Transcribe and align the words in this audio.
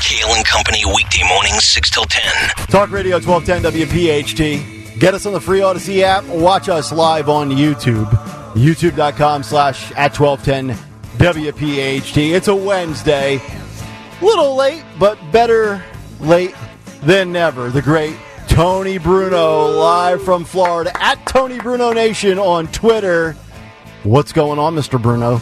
Kayal 0.00 0.36
and 0.36 0.44
Company 0.44 0.84
weekday 0.84 1.22
mornings 1.28 1.64
6 1.64 1.90
till 1.90 2.04
10. 2.04 2.22
Talk 2.66 2.90
Radio 2.90 3.18
1210 3.18 3.86
WPHT. 3.86 4.98
Get 4.98 5.14
us 5.14 5.26
on 5.26 5.32
the 5.32 5.40
free 5.40 5.62
Odyssey 5.62 6.04
app. 6.04 6.24
Watch 6.24 6.68
us 6.68 6.92
live 6.92 7.28
on 7.28 7.50
YouTube. 7.50 8.06
YouTube.com 8.54 9.42
slash 9.42 9.90
at 9.92 10.18
1210 10.18 10.76
WPHT. 11.18 12.34
It's 12.34 12.48
a 12.48 12.54
Wednesday. 12.54 13.40
Little 14.20 14.54
late, 14.56 14.84
but 14.98 15.18
better 15.32 15.82
late 16.20 16.54
than 17.02 17.32
never. 17.32 17.70
The 17.70 17.82
great 17.82 18.16
Tony 18.48 18.98
Bruno 18.98 19.66
live 19.68 20.22
from 20.22 20.44
Florida 20.44 20.90
at 21.02 21.24
Tony 21.26 21.58
Bruno 21.58 21.92
Nation 21.92 22.38
on 22.38 22.66
Twitter. 22.68 23.32
What's 24.02 24.32
going 24.32 24.58
on, 24.58 24.74
Mr. 24.74 25.00
Bruno? 25.00 25.40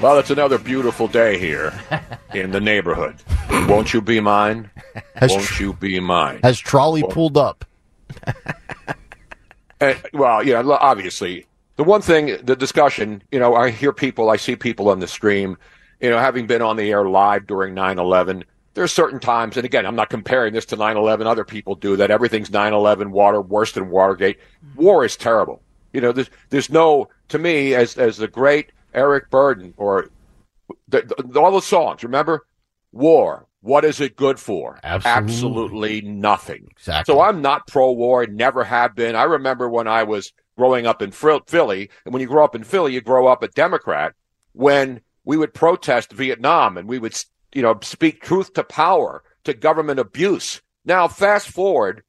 Well, 0.00 0.18
it's 0.18 0.30
another 0.30 0.58
beautiful 0.58 1.08
day 1.08 1.38
here 1.38 1.72
in 2.34 2.52
the 2.52 2.60
neighborhood. 2.60 3.16
Won't 3.68 3.92
you 3.92 4.00
be 4.00 4.20
mine? 4.20 4.70
Has 5.16 5.32
Won't 5.32 5.44
tr- 5.44 5.62
you 5.64 5.72
be 5.72 5.98
mine? 5.98 6.38
Has 6.44 6.58
trolley 6.58 7.02
pulled 7.02 7.36
up? 7.36 7.64
And, 9.80 9.96
well, 10.12 10.42
you 10.42 10.54
know, 10.54 10.72
obviously, 10.72 11.46
the 11.76 11.84
one 11.84 12.00
thing, 12.00 12.36
the 12.42 12.56
discussion, 12.56 13.22
you 13.30 13.38
know, 13.38 13.54
I 13.54 13.70
hear 13.70 13.92
people, 13.92 14.28
I 14.28 14.36
see 14.36 14.56
people 14.56 14.88
on 14.88 14.98
the 14.98 15.06
stream, 15.06 15.56
you 16.00 16.10
know, 16.10 16.18
having 16.18 16.48
been 16.48 16.62
on 16.62 16.74
the 16.74 16.90
air 16.90 17.08
live 17.08 17.46
during 17.46 17.74
9 17.74 17.98
11, 17.98 18.44
there's 18.74 18.92
certain 18.92 19.20
times, 19.20 19.56
and 19.56 19.64
again, 19.64 19.86
I'm 19.86 19.94
not 19.94 20.10
comparing 20.10 20.52
this 20.52 20.66
to 20.66 20.76
9 20.76 20.96
11, 20.96 21.28
other 21.28 21.44
people 21.44 21.76
do 21.76 21.94
that. 21.94 22.10
Everything's 22.10 22.50
9 22.50 22.72
11, 22.72 23.12
water, 23.12 23.40
worse 23.40 23.70
than 23.70 23.88
Watergate. 23.88 24.38
War 24.74 25.04
is 25.04 25.16
terrible. 25.16 25.62
You 25.92 26.00
know, 26.00 26.10
there's, 26.10 26.30
there's 26.50 26.70
no, 26.70 27.08
to 27.28 27.38
me, 27.38 27.74
as, 27.74 27.96
as 27.96 28.16
the 28.16 28.26
great 28.26 28.72
Eric 28.98 29.30
Burdon 29.30 29.74
or 29.76 30.10
the, 30.88 31.02
the, 31.02 31.40
all 31.40 31.52
the 31.52 31.60
songs, 31.62 32.02
remember? 32.02 32.46
War. 32.92 33.46
What 33.60 33.84
is 33.84 34.00
it 34.00 34.16
good 34.16 34.38
for? 34.38 34.78
Absolutely. 34.84 35.22
Absolutely 35.22 36.00
nothing. 36.02 36.68
Exactly. 36.70 37.12
So 37.12 37.20
I'm 37.20 37.42
not 37.42 37.66
pro 37.66 37.90
war, 37.92 38.26
never 38.26 38.64
have 38.64 38.94
been. 38.94 39.16
I 39.16 39.24
remember 39.24 39.68
when 39.68 39.88
I 39.88 40.04
was 40.04 40.32
growing 40.56 40.86
up 40.86 41.02
in 41.02 41.10
Philly, 41.12 41.90
and 42.04 42.12
when 42.12 42.20
you 42.20 42.28
grow 42.28 42.44
up 42.44 42.54
in 42.54 42.64
Philly, 42.64 42.92
you 42.92 43.00
grow 43.00 43.26
up 43.26 43.42
a 43.42 43.48
Democrat, 43.48 44.14
when 44.52 45.00
we 45.24 45.36
would 45.36 45.54
protest 45.54 46.12
Vietnam 46.12 46.76
and 46.76 46.88
we 46.88 46.98
would, 46.98 47.16
you 47.54 47.62
know, 47.62 47.78
speak 47.82 48.22
truth 48.22 48.52
to 48.54 48.64
power, 48.64 49.22
to 49.44 49.54
government 49.54 50.00
abuse. 50.00 50.60
Now, 50.84 51.06
fast 51.06 51.48
forward 51.48 52.02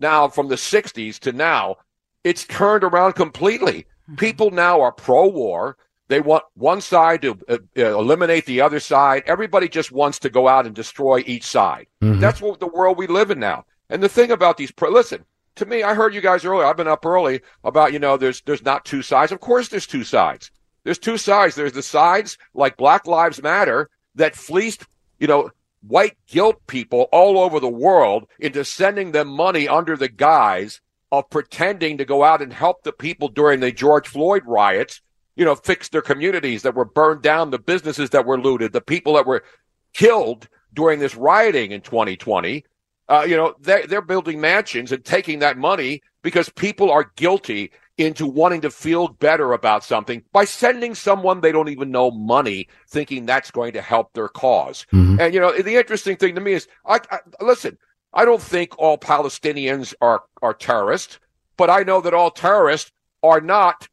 now 0.00 0.28
from 0.28 0.48
the 0.48 0.56
60s 0.56 1.18
to 1.20 1.32
now, 1.32 1.76
it's 2.24 2.44
turned 2.44 2.84
around 2.84 3.12
completely. 3.12 3.86
Mm-hmm. 4.04 4.16
People 4.16 4.50
now 4.50 4.80
are 4.80 4.92
pro 4.92 5.28
war. 5.28 5.76
They 6.08 6.20
want 6.20 6.44
one 6.54 6.80
side 6.80 7.22
to 7.22 7.38
uh, 7.48 7.58
uh, 7.78 7.98
eliminate 7.98 8.44
the 8.44 8.60
other 8.60 8.80
side. 8.80 9.22
Everybody 9.26 9.68
just 9.68 9.92
wants 9.92 10.18
to 10.20 10.30
go 10.30 10.48
out 10.48 10.66
and 10.66 10.74
destroy 10.74 11.22
each 11.26 11.44
side. 11.44 11.86
That's 12.20 12.40
what 12.40 12.60
the 12.60 12.66
world 12.66 12.98
we 12.98 13.06
live 13.06 13.30
in 13.30 13.38
now. 13.38 13.64
And 13.88 14.02
the 14.02 14.08
thing 14.08 14.30
about 14.30 14.56
these, 14.56 14.70
pro- 14.70 14.90
listen, 14.90 15.24
to 15.56 15.66
me, 15.66 15.82
I 15.82 15.94
heard 15.94 16.14
you 16.14 16.20
guys 16.20 16.44
earlier. 16.44 16.66
I've 16.66 16.76
been 16.76 16.88
up 16.88 17.06
early 17.06 17.40
about, 17.64 17.92
you 17.92 17.98
know, 17.98 18.16
there's, 18.16 18.40
there's 18.42 18.64
not 18.64 18.84
two 18.84 19.02
sides. 19.02 19.32
Of 19.32 19.40
course 19.40 19.68
there's 19.68 19.86
two 19.86 20.04
sides. 20.04 20.50
There's 20.84 20.98
two 20.98 21.16
sides. 21.16 21.54
There's 21.54 21.72
the 21.72 21.82
sides 21.82 22.38
like 22.54 22.76
Black 22.76 23.06
Lives 23.06 23.42
Matter 23.42 23.88
that 24.14 24.34
fleeced, 24.34 24.86
you 25.18 25.26
know, 25.26 25.50
white 25.86 26.16
guilt 26.26 26.60
people 26.66 27.08
all 27.12 27.38
over 27.38 27.60
the 27.60 27.68
world 27.68 28.26
into 28.38 28.64
sending 28.64 29.12
them 29.12 29.28
money 29.28 29.68
under 29.68 29.96
the 29.96 30.08
guise 30.08 30.80
of 31.10 31.28
pretending 31.28 31.98
to 31.98 32.04
go 32.04 32.24
out 32.24 32.40
and 32.40 32.52
help 32.52 32.82
the 32.82 32.92
people 32.92 33.28
during 33.28 33.60
the 33.60 33.70
George 33.72 34.08
Floyd 34.08 34.42
riots, 34.46 35.02
you 35.36 35.44
know, 35.44 35.54
fix 35.54 35.88
their 35.88 36.02
communities 36.02 36.62
that 36.62 36.74
were 36.74 36.84
burned 36.84 37.22
down, 37.22 37.50
the 37.50 37.58
businesses 37.58 38.10
that 38.10 38.26
were 38.26 38.40
looted, 38.40 38.72
the 38.72 38.80
people 38.80 39.14
that 39.14 39.26
were 39.26 39.44
killed 39.94 40.48
during 40.74 40.98
this 40.98 41.14
rioting 41.14 41.72
in 41.72 41.80
2020. 41.80 42.64
Uh, 43.08 43.26
you 43.28 43.36
know, 43.36 43.54
they, 43.60 43.84
they're 43.86 44.00
building 44.00 44.40
mansions 44.40 44.92
and 44.92 45.04
taking 45.04 45.40
that 45.40 45.58
money 45.58 46.00
because 46.22 46.48
people 46.50 46.90
are 46.90 47.12
guilty 47.16 47.70
into 47.98 48.26
wanting 48.26 48.60
to 48.62 48.70
feel 48.70 49.08
better 49.08 49.52
about 49.52 49.84
something 49.84 50.22
by 50.32 50.44
sending 50.44 50.94
someone 50.94 51.40
they 51.40 51.52
don't 51.52 51.68
even 51.68 51.90
know 51.90 52.10
money, 52.10 52.68
thinking 52.88 53.26
that's 53.26 53.50
going 53.50 53.72
to 53.72 53.82
help 53.82 54.12
their 54.14 54.28
because 54.28 54.86
And 55.20 55.34
you 55.34 55.40
know, 55.40 55.52
the 55.52 55.76
interesting 55.76 56.16
thing 56.16 56.34
to 56.34 56.40
me 56.40 56.52
is, 56.52 56.68
I, 56.86 57.00
I 57.10 57.18
listen. 57.40 57.78
I 58.14 58.26
don't 58.26 58.42
think 58.42 58.78
all 58.78 58.98
Palestinians 58.98 59.94
are 60.00 60.22
are 60.42 60.54
terrorists, 60.54 61.18
but 61.56 61.70
I 61.70 61.82
know 61.82 62.00
that 62.02 62.14
all 62.14 62.30
terrorists 62.30 62.92
are 63.22 63.40
not. 63.40 63.88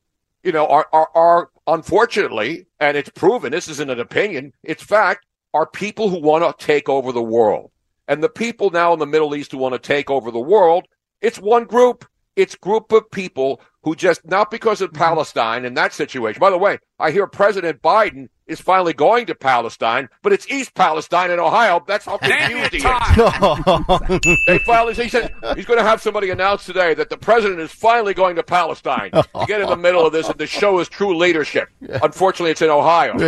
You 0.49 0.53
know, 0.53 0.65
are 0.65 0.87
are, 0.91 1.09
are 1.13 1.51
unfortunately, 1.67 2.65
and 2.79 2.97
it's 2.97 3.11
proven. 3.11 3.51
This 3.51 3.67
isn't 3.67 3.91
an 3.91 3.99
opinion; 3.99 4.51
it's 4.63 4.81
fact. 4.81 5.27
Are 5.53 5.67
people 5.67 6.09
who 6.09 6.19
want 6.19 6.43
to 6.43 6.65
take 6.65 6.89
over 6.89 7.11
the 7.11 7.21
world, 7.21 7.69
and 8.07 8.23
the 8.23 8.29
people 8.29 8.71
now 8.71 8.91
in 8.91 8.97
the 8.97 9.05
Middle 9.05 9.35
East 9.35 9.51
who 9.51 9.59
want 9.59 9.73
to 9.73 9.79
take 9.79 10.09
over 10.09 10.31
the 10.31 10.39
world. 10.39 10.88
It's 11.21 11.38
one 11.38 11.65
group. 11.65 12.03
It's 12.35 12.55
group 12.55 12.91
of 12.91 13.11
people 13.11 13.61
who 13.84 13.95
just 13.95 14.25
not 14.25 14.51
because 14.51 14.81
of 14.81 14.90
mm-hmm. 14.91 15.00
Palestine 15.01 15.66
and 15.66 15.75
that 15.78 15.94
situation. 15.94 16.40
By 16.40 16.50
the 16.50 16.57
way, 16.57 16.79
I 17.00 17.12
hear 17.12 17.28
President 17.28 17.81
Biden 17.81 18.28
is 18.45 18.59
finally 18.59 18.94
going 18.94 19.28
to 19.28 19.35
Palestine, 19.35 20.09
but 20.23 20.34
it's 20.34 20.50
East 20.50 20.73
Palestine 20.73 21.29
in 21.29 21.40
Ohio. 21.40 21.81
That's 21.88 22.06
how 22.06 22.18
confused 22.18 22.73
he 22.73 22.79
is. 22.79 24.39
They 24.47 24.57
finally 24.59 24.95
he 24.95 25.07
said 25.07 25.34
he's 25.56 25.66
going 25.66 25.78
to 25.78 25.84
have 25.84 26.01
somebody 26.01 26.31
announce 26.31 26.66
today 26.66 26.94
that 26.95 27.09
the 27.09 27.18
president 27.18 27.59
is 27.59 27.72
finally 27.72 28.13
going 28.13 28.35
to 28.35 28.44
Palestine 28.44 29.12
to 29.12 29.25
get 29.47 29.62
in 29.62 29.69
the 29.69 29.78
middle 29.78 30.06
of 30.06 30.12
this 30.12 30.28
and 30.28 30.38
to 30.39 30.47
show 30.47 30.79
his 30.79 30.89
true 30.89 31.16
leadership. 31.16 31.69
Unfortunately, 32.01 32.51
it's 32.51 32.62
in 32.62 32.69
Ohio. 32.69 33.13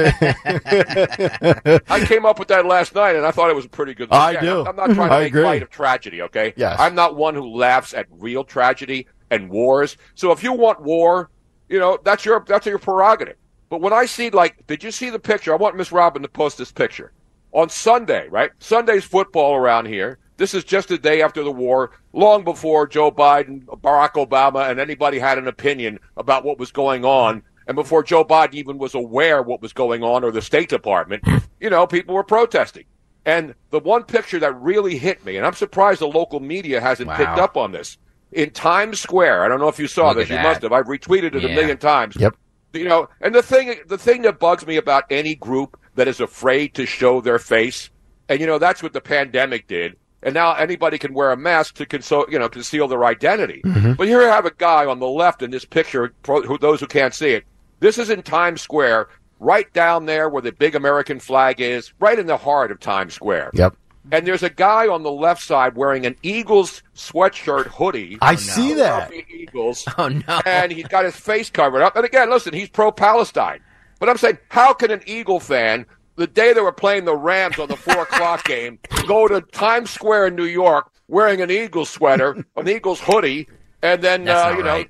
I 1.88 2.04
came 2.06 2.26
up 2.26 2.40
with 2.40 2.48
that 2.48 2.66
last 2.66 2.96
night, 2.96 3.16
and 3.16 3.26
I 3.26 3.32
thought 3.32 3.50
it 3.50 3.56
was 3.56 3.66
a 3.66 3.70
pretty 3.70 3.94
good. 3.94 4.12
I 4.12 4.32
Yeah, 4.32 4.42
do. 4.42 4.66
I'm 4.66 4.76
not 4.76 4.92
trying 4.92 5.10
to 5.10 5.16
I 5.16 5.20
make 5.22 5.28
agree. 5.34 5.44
light 5.44 5.62
of 5.62 5.70
tragedy. 5.70 6.24
Okay. 6.24 6.54
Yes. 6.58 6.78
I'm 6.80 6.96
not 6.96 7.16
one 7.16 7.36
who 7.36 7.56
laughs 7.56 7.94
at 7.94 8.08
real 8.10 8.44
tragedy 8.44 9.08
and 9.32 9.50
wars. 9.50 9.98
So 10.14 10.32
if 10.32 10.44
you 10.44 10.54
want 10.54 10.82
war, 10.82 11.32
you 11.70 11.80
know 11.80 11.98
that's 12.04 12.24
your 12.26 12.44
that's 12.48 12.68
your 12.68 12.78
prerogative. 12.78 13.38
But 13.70 13.82
when 13.82 13.94
I 13.94 14.06
see 14.06 14.30
like, 14.30 14.68
did 14.68 14.84
you 14.84 14.92
see 14.92 15.10
the 15.10 15.20
picture? 15.20 15.54
I 15.54 15.56
want 15.56 15.76
Miss 15.78 15.92
Robin 15.92 16.22
to 16.22 16.28
post 16.28 16.60
this 16.60 16.72
picture 16.72 17.14
on 17.54 17.70
Sunday. 17.70 18.28
Right, 18.28 18.52
Sunday's 18.60 19.06
football 19.06 19.56
around 19.56 19.88
here. 19.88 20.20
This 20.38 20.54
is 20.54 20.64
just 20.64 20.90
a 20.92 20.98
day 20.98 21.22
after 21.22 21.44
the 21.44 21.52
war, 21.52 21.92
long 22.14 22.44
before 22.44 22.88
Joe 22.88 23.12
Biden, 23.12 23.64
Barack 23.66 24.14
Obama, 24.14 24.70
and 24.70 24.80
anybody 24.80 25.20
had 25.20 25.38
an 25.38 25.48
opinion 25.48 26.00
about 26.18 26.44
what 26.44 26.58
was 26.58 26.72
going 26.72 27.06
on, 27.06 27.44
and 27.68 27.76
before 27.76 28.02
Joe 28.02 28.26
Biden 28.26 28.56
even 28.56 28.80
was 28.80 28.96
aware 28.96 29.44
what 29.44 29.62
was 29.62 29.72
going 29.72 30.04
on 30.04 30.24
or 30.24 30.32
the 30.32 30.42
State 30.42 30.70
Department. 30.70 31.24
You 31.60 31.70
know, 31.70 31.86
people 31.86 32.16
were 32.16 32.24
protesting. 32.24 32.86
And 33.24 33.54
the 33.70 33.78
one 33.78 34.04
picture 34.04 34.40
that 34.40 34.60
really 34.60 34.98
hit 34.98 35.24
me, 35.24 35.38
and 35.38 35.46
I'm 35.46 35.54
surprised 35.54 36.02
the 36.02 36.08
local 36.08 36.40
media 36.40 36.82
hasn't 36.82 37.08
Wow. 37.08 37.18
picked 37.18 37.38
up 37.38 37.56
on 37.56 37.72
this, 37.72 38.00
in 38.32 38.52
Times 38.52 39.00
Square. 39.00 39.44
I 39.44 39.48
don't 39.48 39.60
know 39.60 39.68
if 39.68 39.80
you 39.80 39.88
saw 39.88 40.10
Look 40.10 40.18
this. 40.18 40.30
You 40.30 40.38
must 40.38 40.62
have. 40.62 40.72
I've 40.72 40.86
retweeted 40.86 41.36
it 41.36 41.44
a 41.44 41.50
million 41.50 41.78
times. 41.78 42.16
Yep. 42.18 42.36
You 42.74 42.86
know, 42.86 43.10
and 43.20 43.36
the 43.36 43.44
thing, 43.44 43.76
the 43.88 43.98
thing 43.98 44.22
that 44.22 44.40
bugs 44.40 44.66
me 44.66 44.78
about 44.78 45.04
any 45.10 45.36
group 45.36 45.78
that 45.96 46.08
is 46.08 46.22
afraid 46.22 46.74
to 46.76 46.86
show 46.86 47.20
their 47.20 47.40
face, 47.40 47.90
and 48.30 48.40
you 48.40 48.48
know, 48.48 48.60
that's 48.60 48.82
what 48.82 48.94
the 48.94 49.02
pandemic 49.02 49.68
did. 49.68 49.98
And 50.24 50.34
now 50.34 50.54
anybody 50.54 50.98
can 50.98 51.14
wear 51.14 51.32
a 51.32 51.38
mask 51.38 51.76
to 51.76 51.86
console, 51.86 52.26
you 52.30 52.38
know, 52.40 52.48
conceal 52.48 52.88
their 52.88 53.04
identity. 53.06 53.62
Mm-hmm. 53.66 53.94
But 53.94 54.08
here 54.08 54.22
I 54.22 54.34
have 54.34 54.46
a 54.46 54.54
guy 54.54 54.86
on 54.86 55.00
the 55.00 55.08
left 55.08 55.42
in 55.42 55.52
this 55.52 55.66
picture. 55.66 56.14
For 56.24 56.44
who, 56.44 56.58
those 56.58 56.80
who 56.80 56.88
can't 56.88 57.14
see 57.14 57.32
it, 57.32 57.44
this 57.80 57.98
is 57.98 58.10
in 58.10 58.22
Times 58.22 58.62
Square, 58.62 59.10
right 59.40 59.72
down 59.74 60.06
there 60.06 60.30
where 60.30 60.44
the 60.44 60.52
big 60.52 60.76
American 60.76 61.20
flag 61.20 61.60
is, 61.60 61.92
right 62.00 62.20
in 62.20 62.28
the 62.28 62.38
heart 62.38 62.72
of 62.72 62.80
Times 62.80 63.16
Square. 63.16 63.52
Yep. 63.56 63.76
And 64.12 64.26
there's 64.26 64.44
a 64.44 64.50
guy 64.50 64.88
on 64.88 65.04
the 65.04 65.12
left 65.12 65.44
side 65.44 65.76
wearing 65.76 66.06
an 66.06 66.16
Eagles 66.24 66.82
sweatshirt 66.96 67.68
hoodie. 67.68 68.18
I 68.22 68.36
see 68.36 68.74
that. 68.74 69.12
Eagles. 69.30 69.86
Oh 69.98 70.08
no! 70.08 70.42
And 70.46 70.72
he's 70.72 70.88
got 70.88 71.06
his 71.06 71.16
face 71.16 71.50
covered 71.50 71.84
up. 71.84 71.96
And 71.96 72.06
again, 72.06 72.30
listen, 72.30 72.54
he's 72.54 72.70
pro 72.70 72.92
Palestine. 72.92 73.60
But 74.00 74.10
I'm 74.10 74.18
saying, 74.18 74.40
how 74.50 74.74
can 74.74 74.90
an 74.90 75.02
Eagle 75.06 75.40
fan, 75.40 75.86
the 76.16 76.26
day 76.26 76.54
they 76.54 76.62
were 76.62 76.72
playing 76.72 77.06
the 77.06 77.16
Rams 77.16 77.60
on 77.60 77.68
the 77.68 77.76
four 77.78 78.02
o'clock 78.02 78.44
game, 78.46 78.80
go 79.08 79.28
to 79.28 79.42
Times 79.42 79.92
Square 79.92 80.28
in 80.28 80.36
New 80.36 80.46
York 80.46 80.92
wearing 81.08 81.42
an 81.42 81.52
Eagles 81.52 81.90
sweater, 81.90 82.44
an 82.56 82.68
Eagles 82.68 83.02
hoodie, 83.02 83.48
and 83.84 84.02
then, 84.02 84.28
uh, 84.28 84.34
not 84.34 84.58
you 84.58 84.64
know, 84.64 84.70
right. 84.78 84.90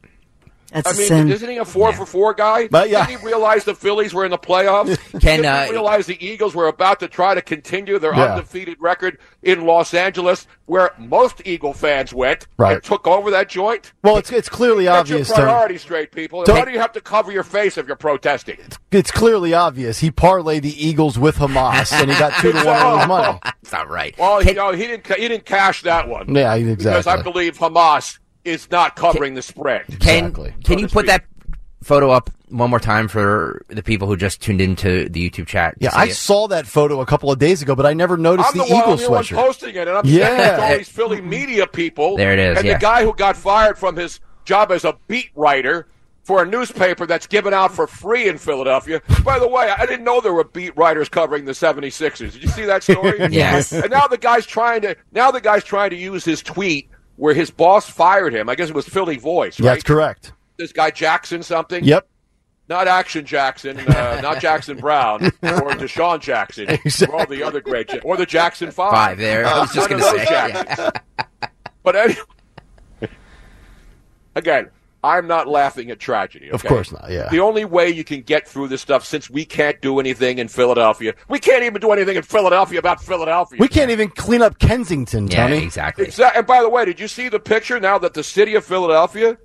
That's 0.71 0.87
I 0.87 0.91
a 0.91 0.97
mean, 0.97 1.07
sin. 1.07 1.31
isn't 1.31 1.49
he 1.49 1.57
a 1.57 1.65
four 1.65 1.91
for 1.93 2.05
four 2.05 2.33
guy? 2.33 2.67
But, 2.67 2.89
yeah. 2.89 3.05
Didn't 3.05 3.19
he 3.19 3.25
realize 3.25 3.65
the 3.65 3.75
Phillies 3.75 4.13
were 4.13 4.23
in 4.25 4.31
the 4.31 4.37
playoffs? 4.37 4.97
Can, 5.11 5.19
Didn't 5.19 5.45
uh, 5.45 5.65
he 5.65 5.71
realize 5.71 6.05
the 6.05 6.25
Eagles 6.25 6.55
were 6.55 6.67
about 6.67 6.99
to 7.01 7.07
try 7.07 7.35
to 7.35 7.41
continue 7.41 7.99
their 7.99 8.13
Yeah. 8.15 8.33
undefeated 8.35 8.77
record 8.79 9.17
in 9.43 9.65
Los 9.65 9.93
Angeles, 9.93 10.47
where 10.67 10.91
most 10.97 11.41
Eagle 11.45 11.73
fans 11.73 12.13
went 12.13 12.47
Right. 12.57 12.73
and 12.75 12.83
took 12.83 13.05
over 13.07 13.31
that 13.31 13.49
joint? 13.49 13.91
Well, 14.03 14.17
it's 14.17 14.31
it's 14.31 14.47
clearly 14.49 14.85
Get 14.85 14.95
obvious. 14.95 15.27
your 15.27 15.37
Tony. 15.37 15.47
priorities 15.49 15.81
straight, 15.81 16.11
people. 16.11 16.43
Why 16.45 16.63
do 16.65 16.71
you 16.71 16.79
have 16.79 16.93
to 16.93 17.01
cover 17.01 17.31
your 17.31 17.43
face 17.43 17.77
if 17.77 17.87
you're 17.87 17.95
protesting? 17.97 18.57
It's 18.91 19.11
clearly 19.11 19.53
obvious. 19.53 19.99
He 19.99 20.09
parlayed 20.11 20.61
the 20.61 20.87
Eagles 20.87 21.19
with 21.19 21.35
Hamas, 21.37 21.91
and 21.91 22.09
he 22.11 22.17
got 22.17 22.33
two 22.41 22.51
to 22.53 22.57
one 22.63 22.75
on 22.81 22.99
his 22.99 23.07
money. 23.09 23.39
That's 23.43 23.71
not 23.73 23.89
right. 23.89 24.17
Well, 24.17 24.39
Can- 24.39 24.49
you 24.49 24.53
know, 24.55 24.71
he 24.71 24.87
didn't. 24.87 25.07
He 25.07 25.27
didn't 25.27 25.45
cash 25.45 25.81
that 25.83 26.07
one. 26.07 26.33
Yeah, 26.33 26.53
exactly. 26.53 26.75
Because 26.75 26.97
exactly. 26.99 27.19
I 27.19 27.23
believe 27.23 27.57
Hamas 27.57 28.19
is 28.45 28.69
not 28.71 28.95
covering 28.95 29.33
the 29.35 29.41
spread. 29.41 29.85
Can 29.99 30.25
Exactly. 30.25 30.53
can 30.63 30.77
So 30.77 30.81
you 30.81 30.87
put 30.87 31.05
that 31.07 31.25
photo 31.83 32.11
up 32.11 32.29
one 32.49 32.69
more 32.69 32.79
time 32.79 33.07
for 33.07 33.63
the 33.69 33.81
people 33.81 34.07
who 34.07 34.15
just 34.17 34.41
tuned 34.41 34.61
into 34.61 35.07
the 35.09 35.29
YouTube 35.29 35.47
chat? 35.47 35.75
Yeah, 35.79 35.91
I 35.93 36.07
it? 36.07 36.15
saw 36.15 36.47
that 36.49 36.67
photo 36.67 37.01
a 37.01 37.05
couple 37.05 37.31
of 37.31 37.39
days 37.39 37.61
ago, 37.61 37.75
but 37.75 37.85
I 37.85 37.93
never 37.93 38.17
noticed 38.17 38.49
I'm 38.51 38.57
the, 38.57 38.65
the, 38.65 38.73
one, 38.73 38.81
Eagle 38.81 38.93
I'm 38.93 38.99
the 38.99 39.09
one 39.09 39.25
posting 39.25 39.75
it, 39.75 39.87
and 39.87 39.97
I'm 39.97 40.05
Yeah. 40.05 40.57
yeah. 40.57 40.67
all 40.71 40.77
these 40.77 40.89
Philly 40.89 41.21
media 41.21 41.65
people. 41.67 42.17
There 42.17 42.33
it 42.33 42.39
is, 42.39 42.57
And 42.57 42.67
yeah. 42.67 42.73
the 42.73 42.79
guy 42.79 43.03
who 43.03 43.13
got 43.13 43.37
fired 43.37 43.77
from 43.77 43.95
his 43.95 44.19
job 44.45 44.71
as 44.71 44.83
a 44.85 44.97
beat 45.07 45.29
writer 45.35 45.87
for 46.23 46.43
a 46.43 46.45
newspaper 46.45 47.07
that's 47.07 47.25
given 47.25 47.51
out 47.53 47.73
for 47.73 47.87
free 47.87 48.27
in 48.29 48.37
Philadelphia. 48.37 49.01
By 49.23 49.39
the 49.39 49.47
way, 49.47 49.69
I 49.75 49.85
didn't 49.87 50.03
know 50.03 50.21
there 50.21 50.33
were 50.33 50.43
beat 50.43 50.75
writers 50.77 51.09
covering 51.09 51.45
the 51.45 51.51
76ers. 51.53 52.33
Did 52.33 52.43
you 52.43 52.49
see 52.49 52.65
that 52.65 52.83
story? 52.83 53.19
Yes. 53.31 53.71
And 53.71 53.89
now 53.89 54.07
the 54.07 54.17
guy's 54.19 54.45
trying 54.45 54.81
to 54.81 54.95
now 55.11 55.31
the 55.31 55.41
guy's 55.41 55.63
trying 55.63 55.89
to 55.91 55.95
use 55.95 56.23
his 56.25 56.43
tweet 56.43 56.89
where 57.21 57.35
his 57.35 57.51
boss 57.51 57.87
fired 57.87 58.33
him. 58.33 58.49
I 58.49 58.55
guess 58.55 58.69
it 58.69 58.73
was 58.75 58.87
Philly 58.87 59.15
Voice, 59.17 59.59
right? 59.59 59.73
That's 59.73 59.83
correct. 59.83 60.33
This 60.57 60.73
guy 60.73 60.89
Jackson 60.89 61.43
something. 61.43 61.83
Yep. 61.83 62.07
Not 62.67 62.87
Action 62.87 63.27
Jackson, 63.27 63.77
uh, 63.79 64.19
not 64.23 64.39
Jackson 64.39 64.77
Browne, 64.77 65.25
or 65.25 65.29
DeSean 65.75 66.19
Jackson, 66.19 66.67
or 67.07 67.19
all 67.19 67.27
the 67.27 67.43
other 67.43 67.61
great, 67.61 67.93
Ja- 67.93 67.99
or 68.03 68.17
the 68.17 68.25
Jackson 68.25 68.71
Five. 68.71 68.91
Five 68.91 69.17
there. 69.19 69.45
I 69.45 69.59
was 69.59 69.71
just 69.71 69.87
going 69.87 70.01
to 70.01 70.07
those 70.09 70.19
say. 70.21 70.25
Jacksons. 70.25 70.89
But 71.83 71.95
anyway, 71.95 72.19
again, 74.35 74.69
I'm 75.03 75.25
not 75.27 75.47
laughing 75.47 75.89
at 75.89 75.99
tragedy. 75.99 76.49
Of 76.49 76.63
course 76.63 76.91
not, 76.91 77.09
yeah. 77.09 77.29
The 77.29 77.39
only 77.39 77.65
way 77.65 77.89
you 77.89 78.03
can 78.03 78.21
get 78.21 78.47
through 78.47 78.67
this 78.67 78.81
stuff, 78.81 79.03
since 79.03 79.29
we 79.29 79.45
can't 79.45 79.81
do 79.81 79.99
anything 79.99 80.37
in 80.37 80.47
Philadelphia, 80.47 81.15
we 81.27 81.39
can't 81.39 81.63
even 81.63 81.81
do 81.81 81.91
anything 81.91 82.17
in 82.17 82.23
Philadelphia 82.23 82.77
about 82.77 83.01
Philadelphia. 83.01 83.57
We 83.59 83.67
can't 83.67 83.89
even 83.89 84.09
clean 84.09 84.41
up 84.41 84.59
Kensington, 84.59 85.27
Yeah, 85.27 85.47
exactly. 85.47 86.05
Exactly. 86.05 86.37
And 86.37 86.45
by 86.45 86.61
the 86.61 86.69
way, 86.69 86.85
did 86.85 86.99
you 86.99 87.07
see 87.07 87.29
the 87.29 87.39
picture 87.39 87.79
now 87.79 87.97
that 87.97 88.13
the 88.13 88.23
city 88.23 88.53
of 88.55 88.63
Philadelphia, 88.63 89.37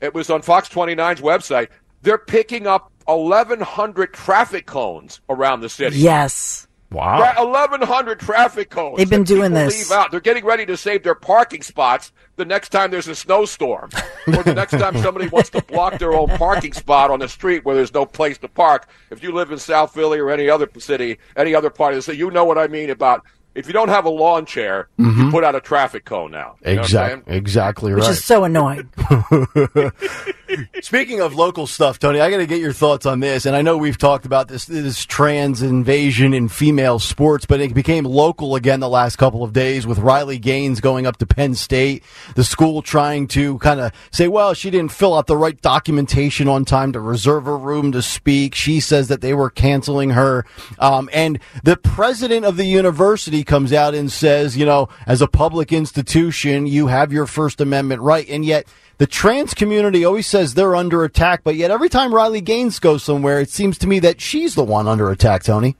it 0.00 0.14
was 0.14 0.30
on 0.30 0.40
Fox 0.40 0.68
29's 0.68 1.20
website, 1.20 1.68
they're 2.00 2.18
picking 2.18 2.66
up 2.66 2.90
1,100 3.06 4.12
traffic 4.14 4.66
cones 4.66 5.20
around 5.28 5.60
the 5.60 5.68
city. 5.68 5.98
Yes. 5.98 6.66
Wow. 6.92 7.18
Tra- 7.18 7.44
1,100 7.44 8.20
traffic 8.20 8.70
cones. 8.70 8.98
They've 8.98 9.08
been 9.08 9.22
that 9.22 9.26
doing 9.26 9.50
people 9.50 9.64
this. 9.64 9.90
Leave 9.90 9.98
out. 9.98 10.10
They're 10.10 10.20
getting 10.20 10.44
ready 10.44 10.66
to 10.66 10.76
save 10.76 11.02
their 11.02 11.14
parking 11.14 11.62
spots 11.62 12.12
the 12.36 12.44
next 12.44 12.70
time 12.70 12.90
there's 12.90 13.08
a 13.08 13.14
snowstorm, 13.14 13.90
or 14.26 14.42
the 14.42 14.54
next 14.54 14.72
time 14.72 14.96
somebody 14.98 15.28
wants 15.28 15.50
to 15.50 15.62
block 15.62 15.98
their 15.98 16.12
own 16.12 16.28
parking 16.28 16.72
spot 16.72 17.10
on 17.10 17.18
the 17.18 17.28
street 17.28 17.64
where 17.64 17.74
there's 17.74 17.94
no 17.94 18.06
place 18.06 18.38
to 18.38 18.48
park. 18.48 18.88
If 19.10 19.22
you 19.22 19.32
live 19.32 19.52
in 19.52 19.58
South 19.58 19.92
Philly 19.94 20.18
or 20.18 20.30
any 20.30 20.48
other 20.48 20.68
city, 20.78 21.18
any 21.36 21.54
other 21.54 21.70
part 21.70 21.94
of 21.94 21.98
the 21.98 22.02
city, 22.02 22.18
you 22.18 22.30
know 22.30 22.44
what 22.44 22.58
I 22.58 22.68
mean 22.68 22.90
about. 22.90 23.24
If 23.54 23.66
you 23.66 23.72
don't 23.72 23.88
have 23.88 24.04
a 24.06 24.10
lawn 24.10 24.46
chair, 24.46 24.88
you 24.98 25.30
put 25.30 25.44
out 25.44 25.54
a 25.54 25.60
traffic 25.60 26.04
cone 26.04 26.30
now. 26.30 26.56
You 26.64 26.76
know 26.76 26.80
what 26.80 26.84
I'm 26.84 26.90
saying? 26.90 27.22
Exactly. 27.26 27.36
Exactly 27.36 27.94
Which 27.94 28.08
is 28.08 28.24
so 28.24 28.44
annoying. 28.44 28.88
Speaking 30.82 31.20
of 31.20 31.34
local 31.34 31.66
stuff, 31.66 31.98
Tony, 31.98 32.20
I 32.20 32.30
got 32.30 32.38
to 32.38 32.46
get 32.46 32.60
your 32.60 32.72
thoughts 32.72 33.06
on 33.06 33.20
this. 33.20 33.46
And 33.46 33.54
I 33.56 33.62
know 33.62 33.76
we've 33.76 33.98
talked 33.98 34.26
about 34.26 34.48
this 34.48 34.66
this 34.66 35.04
trans 35.04 35.62
invasion 35.62 36.34
in 36.34 36.48
female 36.48 36.98
sports, 36.98 37.46
but 37.46 37.60
it 37.60 37.74
became 37.74 38.04
local 38.04 38.54
again 38.54 38.80
the 38.80 38.88
last 38.88 39.16
couple 39.16 39.42
of 39.42 39.52
days 39.52 39.86
with 39.86 39.98
Riley 39.98 40.38
Gaines 40.38 40.80
going 40.80 41.06
up 41.06 41.18
to 41.18 41.26
Penn 41.26 41.54
State, 41.54 42.02
the 42.34 42.44
school 42.44 42.82
trying 42.82 43.28
to 43.28 43.58
kind 43.58 43.80
of 43.80 43.92
say, 44.10 44.28
well, 44.28 44.54
she 44.54 44.70
didn't 44.70 44.92
fill 44.92 45.14
out 45.14 45.26
the 45.26 45.36
right 45.36 45.60
documentation 45.60 46.48
on 46.48 46.64
time 46.64 46.92
to 46.92 47.00
reserve 47.00 47.46
a 47.46 47.54
room 47.54 47.92
to 47.92 48.02
speak. 48.02 48.54
She 48.54 48.80
says 48.80 49.08
that 49.08 49.20
they 49.20 49.34
were 49.34 49.50
canceling 49.50 50.10
her. 50.10 50.44
Um, 50.78 51.08
and 51.12 51.38
the 51.64 51.76
president 51.76 52.44
of 52.44 52.56
the 52.56 52.64
university 52.64 53.41
comes 53.44 53.72
out 53.72 53.94
and 53.94 54.10
says, 54.10 54.56
you 54.56 54.66
know, 54.66 54.88
as 55.06 55.22
a 55.22 55.26
public 55.26 55.72
institution, 55.72 56.66
you 56.66 56.86
have 56.86 57.12
your 57.12 57.26
First 57.26 57.60
Amendment 57.60 58.02
right. 58.02 58.28
And 58.28 58.44
yet, 58.44 58.66
the 58.98 59.06
trans 59.06 59.54
community 59.54 60.04
always 60.04 60.26
says 60.26 60.54
they're 60.54 60.76
under 60.76 61.04
attack, 61.04 61.42
but 61.44 61.56
yet 61.56 61.70
every 61.70 61.88
time 61.88 62.14
Riley 62.14 62.40
Gaines 62.40 62.78
goes 62.78 63.02
somewhere, 63.02 63.40
it 63.40 63.50
seems 63.50 63.78
to 63.78 63.86
me 63.86 63.98
that 64.00 64.20
she's 64.20 64.54
the 64.54 64.64
one 64.64 64.86
under 64.86 65.10
attack, 65.10 65.42
Tony. 65.42 65.76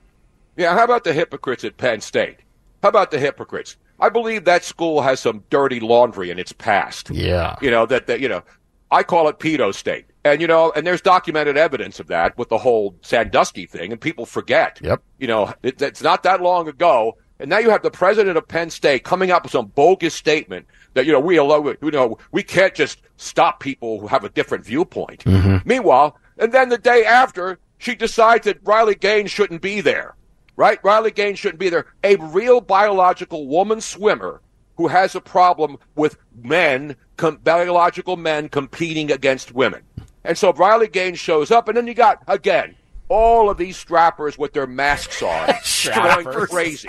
Yeah, 0.57 0.75
how 0.75 0.85
about 0.85 1.05
the 1.05 1.13
hypocrites 1.13 1.65
at 1.65 1.77
Penn 1.77 2.01
State? 2.01 2.39
How 2.83 2.89
about 2.89 3.11
the 3.11 3.19
hypocrites? 3.19 3.77
I 4.01 4.09
believe 4.09 4.45
that 4.45 4.65
school 4.65 5.03
has 5.03 5.21
some 5.21 5.45
dirty 5.51 5.79
laundry 5.79 6.31
in 6.31 6.39
its 6.39 6.53
past. 6.53 7.11
Yeah. 7.11 7.57
You 7.63 7.71
know, 7.71 7.87
that, 7.87 8.09
that 8.09 8.21
you 8.21 8.29
know, 8.29 8.43
I 8.91 9.03
call 9.03 9.29
it 9.29 9.39
pedo 9.39 9.75
state. 9.75 10.07
And 10.25 10.41
you 10.41 10.47
know, 10.47 10.73
and 10.77 10.87
there's 10.87 11.01
documented 11.01 11.57
evidence 11.57 11.99
of 11.99 12.07
that 12.09 12.37
with 12.37 12.49
the 12.49 12.59
whole 12.59 12.95
Sandusky 13.03 13.67
thing, 13.67 13.91
and 13.91 14.01
people 14.01 14.27
forget. 14.27 14.79
Yep. 14.83 15.03
You 15.19 15.27
know, 15.27 15.53
it, 15.63 15.81
it's 15.81 16.03
not 16.03 16.23
that 16.25 16.43
long 16.43 16.69
ago, 16.69 17.17
and 17.43 17.51
now 17.51 17.59
you 17.59 17.71
have 17.71 17.83
the 17.83 17.91
president 17.91 18.39
of 18.39 18.47
Penn 18.47 18.71
State 18.71 19.03
coming 19.03 19.33
up 19.33 19.43
with 19.43 19.51
some 19.51 19.67
bogus 19.67 20.15
statement 20.15 20.65
that 20.95 21.07
you 21.07 21.13
know 21.13 21.19
we 21.19 21.37
allow, 21.37 21.75
you 21.83 21.91
know, 21.91 22.17
we 22.31 22.43
can't 22.45 22.73
just 22.73 23.03
stop 23.17 23.59
people 23.59 23.99
who 23.99 24.07
have 24.07 24.23
a 24.23 24.29
different 24.29 24.65
viewpoint. 24.65 25.25
Mm-hmm. 25.25 25.69
Meanwhile, 25.69 26.17
and 26.39 26.53
then 26.53 26.69
the 26.69 26.79
day 26.79 27.05
after, 27.05 27.59
she 27.79 27.97
decides 27.97 28.45
that 28.45 28.61
Riley 28.63 28.95
Gaines 28.95 29.33
shouldn't 29.33 29.61
be 29.61 29.81
there. 29.81 30.15
Right? 30.55 30.79
Riley 30.85 31.11
Gaines 31.11 31.41
shouldn't 31.41 31.59
be 31.59 31.69
there. 31.69 31.87
A 32.05 32.15
real 32.17 32.61
biological 32.61 33.49
woman 33.49 33.81
swimmer 33.81 34.41
who 34.77 34.87
has 34.87 35.15
a 35.17 35.21
problem 35.21 35.79
with 35.97 36.17
men, 36.43 36.95
com- 37.17 37.39
biological 37.43 38.17
men 38.17 38.49
competing 38.49 39.11
against 39.11 39.53
women. 39.53 39.83
And 40.25 40.39
so 40.39 40.53
Riley 40.53 40.89
Gaines 40.89 41.19
shows 41.19 41.51
up, 41.51 41.67
and 41.67 41.77
then 41.77 41.89
you 41.89 41.95
got, 41.95 42.23
again, 42.29 42.77
all 43.09 43.51
of 43.51 43.59
these 43.59 43.77
strappers 43.77 44.39
with 44.39 44.53
their 44.53 44.67
masks 44.67 45.23
on. 45.23 45.55
going 46.25 46.25
crazy. 46.49 46.89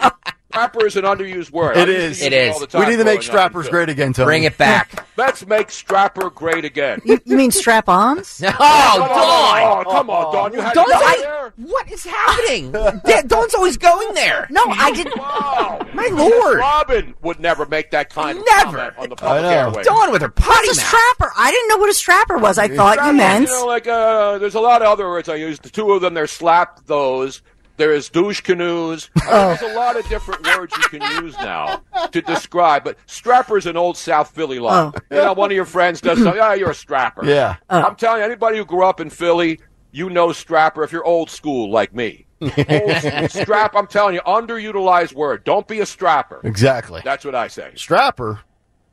Strapper 0.53 0.85
is 0.85 0.95
an 0.95 1.03
underused 1.03 1.49
word. 1.49 1.75
It 1.77 1.89
I 1.89 1.91
used 1.91 1.99
is. 1.99 2.17
to 2.19 2.23
use 2.25 2.27
It 2.27 2.33
is. 2.33 2.53
all 2.53 2.67
the 2.67 2.79
We 2.79 2.85
need 2.85 2.97
to 2.97 2.97
make 2.97 3.05
growing 3.05 3.09
up 3.09 3.15
in 3.17 3.21
strappers 3.23 3.69
great 3.69 3.89
again, 3.89 4.13
Tony. 4.13 4.25
Bring 4.27 4.43
it 4.43 4.55
back. 4.55 5.07
Let's 5.17 5.45
make 5.47 5.71
strapper 5.71 6.29
great 6.29 6.63
again. 6.63 7.01
You, 7.05 7.19
you 7.25 7.35
mean 7.37 7.49
strap-ons? 7.49 8.41
oh, 8.47 8.51
Come 8.51 8.61
on, 8.61 9.09
Dawn! 9.09 9.85
oh, 9.87 9.91
come 9.91 10.09
on, 10.11 10.33
Dawn. 10.33 10.53
You 10.53 10.61
had 10.61 10.73
Dawn's 10.75 10.91
I- 10.93 11.17
there? 11.21 11.53
What 11.57 11.91
is 11.91 12.03
happening? 12.03 12.71
Da- 12.71 13.21
Dawn's 13.23 13.53
always 13.55 13.77
going 13.77 14.13
there. 14.13 14.45
No, 14.51 14.63
I 14.67 14.91
didn't. 14.91 15.17
Wow. 15.17 15.85
My 15.93 16.07
lord. 16.11 16.59
Robin 16.59 17.15
would 17.23 17.39
never 17.39 17.65
make 17.65 17.89
that 17.91 18.09
kind 18.11 18.37
of 18.37 18.45
Never. 18.45 18.65
comment 18.77 18.93
on 18.99 19.09
the 19.09 19.15
public 19.15 19.41
know. 19.43 19.49
airways. 19.49 19.85
Dawn 19.87 20.11
with 20.11 20.21
her 20.21 20.29
potty 20.29 20.67
What's 20.67 20.77
a 20.77 20.81
strapper? 20.81 21.31
I 21.35 21.49
didn't 21.51 21.69
know 21.69 21.77
what 21.77 21.89
a 21.89 21.93
strapper 21.95 22.37
was. 22.37 22.57
I 22.59 22.67
thought 22.67 23.03
you 23.05 23.13
meant. 23.13 23.47
You 23.47 23.53
know, 23.53 23.65
like 23.65 23.87
uh, 23.87 24.37
there's 24.37 24.55
a 24.55 24.59
lot 24.61 24.81
of 24.83 24.87
other 24.87 25.07
words 25.07 25.29
I 25.29 25.35
use. 25.35 25.57
The 25.59 25.69
two 25.69 25.91
of 25.93 26.01
them, 26.01 26.13
they're 26.13 26.27
slap 26.27 26.85
those. 26.85 27.41
There 27.77 27.91
is 27.91 28.09
douche 28.09 28.41
canoes. 28.41 29.09
I 29.23 29.47
mean, 29.47 29.57
There's 29.59 29.61
a 29.71 29.75
lot 29.75 29.97
of 29.97 30.07
different 30.07 30.45
words 30.45 30.73
you 30.77 30.99
can 30.99 31.23
use 31.23 31.35
now 31.37 31.81
to 32.11 32.21
describe. 32.21 32.83
But 32.83 32.97
strapper 33.07 33.57
is 33.57 33.65
an 33.65 33.77
old 33.77 33.97
South 33.97 34.29
Philly 34.31 34.59
line. 34.59 34.93
Oh. 34.95 34.99
You 35.09 35.17
know, 35.23 35.33
one 35.33 35.49
of 35.51 35.55
your 35.55 35.65
friends 35.65 35.99
does 35.99 36.17
something. 36.19 36.35
Yeah, 36.35 36.53
you're 36.53 36.69
a 36.71 36.75
strapper. 36.75 37.25
Yeah. 37.25 37.55
I'm 37.69 37.95
telling 37.95 38.19
you, 38.19 38.25
anybody 38.25 38.57
who 38.57 38.65
grew 38.65 38.83
up 38.85 38.99
in 38.99 39.09
Philly, 39.09 39.59
you 39.91 40.09
know 40.09 40.31
strapper. 40.33 40.83
If 40.83 40.91
you're 40.91 41.03
old 41.05 41.29
school 41.31 41.71
like 41.71 41.95
me, 41.95 42.27
old 42.41 43.31
strap. 43.31 43.73
I'm 43.75 43.87
telling 43.87 44.15
you, 44.15 44.21
underutilized 44.21 45.13
word. 45.13 45.43
Don't 45.43 45.67
be 45.67 45.79
a 45.79 45.85
strapper. 45.85 46.41
Exactly. 46.43 47.01
That's 47.03 47.25
what 47.25 47.35
I 47.35 47.47
say. 47.47 47.71
Strapper. 47.75 48.39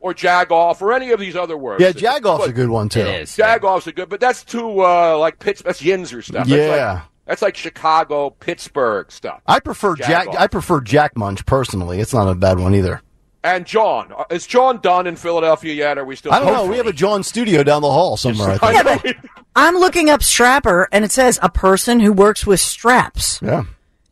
Or 0.03 0.15
jagoff, 0.15 0.81
or 0.81 0.95
any 0.95 1.11
of 1.11 1.21
these 1.21 1.37
other 1.37 1.59
words. 1.59 1.83
Yeah, 1.83 1.93
Jagoff's 1.93 2.47
a 2.47 2.53
good 2.55 2.71
one, 2.71 2.89
too. 2.89 3.01
It 3.01 3.21
is. 3.23 3.37
Jagoff's 3.37 3.87
a 3.87 3.93
good, 3.93 4.09
but 4.09 4.19
that's 4.19 4.43
too 4.43 4.81
uh, 4.83 5.19
like 5.19 5.39
Pitts. 5.39 5.61
That's 5.61 5.83
Yinzer 5.83 6.25
stuff. 6.25 6.47
That's 6.47 6.51
Yeah. 6.51 6.93
like, 6.95 7.03
that's 7.31 7.43
like 7.43 7.57
Chicago, 7.57 8.31
Pittsburgh 8.31 9.11
stuff. 9.13 9.41
I 9.47 9.61
prefer 9.61 9.95
Jack. 9.95 10.27
Jagoff. 10.27 10.37
I 10.37 10.47
prefer 10.49 10.81
Jack 10.81 11.17
Munch 11.17 11.47
personally. 11.47 12.01
It's 12.01 12.13
not 12.13 12.29
a 12.29 12.35
bad 12.35 12.59
one 12.59 12.75
either. 12.75 13.01
And 13.45 13.65
John, 13.65 14.13
Uh, 14.15 14.25
is 14.31 14.47
John 14.47 14.81
done 14.83 15.07
in 15.07 15.15
Philadelphia 15.17 15.73
yet? 15.73 15.97
Are 15.97 16.05
we 16.05 16.17
still? 16.17 16.33
I 16.33 16.41
don't 16.41 16.53
know. 16.53 16.67
We 16.67 16.77
have 16.77 16.87
a 16.89 16.93
John 16.93 17.23
studio 17.23 17.63
down 17.63 17.81
the 17.83 17.91
hall 17.91 18.17
somewhere. 18.19 18.51
I 18.51 18.59
think. 18.83 19.05
Yeah, 19.05 19.13
but 19.15 19.31
I'm 19.57 19.77
looking 19.77 20.11
up 20.11 20.23
strapper, 20.23 20.89
and 20.93 21.05
it 21.05 21.11
says 21.13 21.39
a 21.41 21.49
person 21.49 22.01
who 22.01 22.13
works 22.13 22.47
with 22.47 22.61
straps. 22.61 23.39
Yeah. 23.41 23.63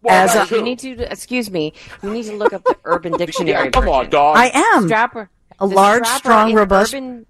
Well, 0.01 0.29
as 0.29 0.51
a- 0.51 0.55
You 0.57 0.63
need 0.63 0.79
to, 0.79 1.13
excuse 1.13 1.51
me, 1.51 1.75
you 2.03 2.11
need 2.11 2.23
to 2.27 2.37
look 2.37 2.53
up 2.53 2.63
the 2.65 2.77
Urban 2.85 3.13
Dictionary. 3.19 3.65
Yeah, 3.65 3.71
come 3.71 3.89
on, 3.89 4.09
dog. 4.09 4.37
I 4.39 4.47
am. 4.77 4.89
Strapper. 4.89 5.29
A 5.61 5.67
the 5.69 5.75
large, 5.75 6.05
strapper 6.07 6.19
strong, 6.21 6.55
robust- 6.55 6.95
Urban, 6.95 7.27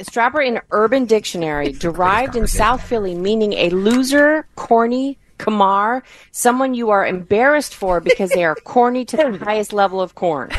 strapper 0.00 0.40
in 0.40 0.60
Urban 0.70 1.04
Dictionary, 1.04 1.72
derived 1.72 2.36
in 2.36 2.46
South 2.46 2.82
Philly, 2.82 3.14
meaning 3.14 3.52
a 3.54 3.70
loser, 3.70 4.46
corny, 4.56 5.18
kamar, 5.38 6.02
someone 6.30 6.74
you 6.74 6.90
are 6.90 7.06
embarrassed 7.06 7.74
for 7.74 8.00
because 8.00 8.30
they 8.30 8.44
are 8.44 8.54
corny 8.54 9.04
to 9.04 9.16
the 9.16 9.38
highest 9.44 9.72
level 9.72 10.00
of 10.00 10.14
corn. 10.14 10.50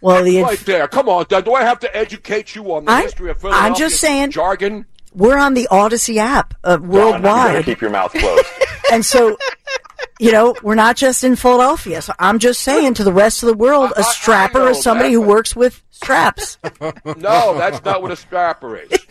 Well, 0.00 0.22
the 0.24 0.42
right 0.42 0.58
there. 0.60 0.88
Come 0.88 1.08
on, 1.08 1.26
Do 1.28 1.54
I 1.54 1.62
have 1.62 1.80
to 1.80 1.96
educate 1.96 2.54
you 2.54 2.72
on 2.74 2.84
the 2.84 2.90
I'm- 2.92 3.02
history 3.04 3.30
of 3.30 3.44
I'm 3.44 3.74
just 3.74 4.00
saying- 4.00 4.30
jargon? 4.30 4.86
we're 5.16 5.38
on 5.38 5.54
the 5.54 5.68
Odyssey 5.70 6.18
app 6.18 6.54
uh, 6.64 6.76
worldwide, 6.82 7.64
Keep 7.64 7.80
your 7.82 7.90
mouth 7.90 8.12
closed. 8.12 8.44
and 8.92 9.06
so 9.06 9.36
you 10.20 10.32
know 10.32 10.54
we're 10.62 10.74
not 10.74 10.96
just 10.96 11.24
in 11.24 11.36
Philadelphia. 11.36 12.00
So 12.02 12.12
I'm 12.18 12.38
just 12.38 12.60
saying 12.60 12.94
to 12.94 13.04
the 13.04 13.12
rest 13.12 13.42
of 13.42 13.48
the 13.48 13.54
world, 13.56 13.92
I- 13.96 14.00
I- 14.00 14.02
a 14.02 14.06
I 14.06 14.12
strapper 14.12 14.68
is 14.68 14.82
somebody 14.82 15.10
that, 15.10 15.14
who 15.14 15.22
works 15.22 15.54
with 15.56 15.82
straps. 15.90 16.58
No, 17.04 17.56
that's 17.58 17.84
not 17.84 18.02
what 18.02 18.10
a 18.10 18.16
strapper 18.16 18.76
is. 18.76 18.90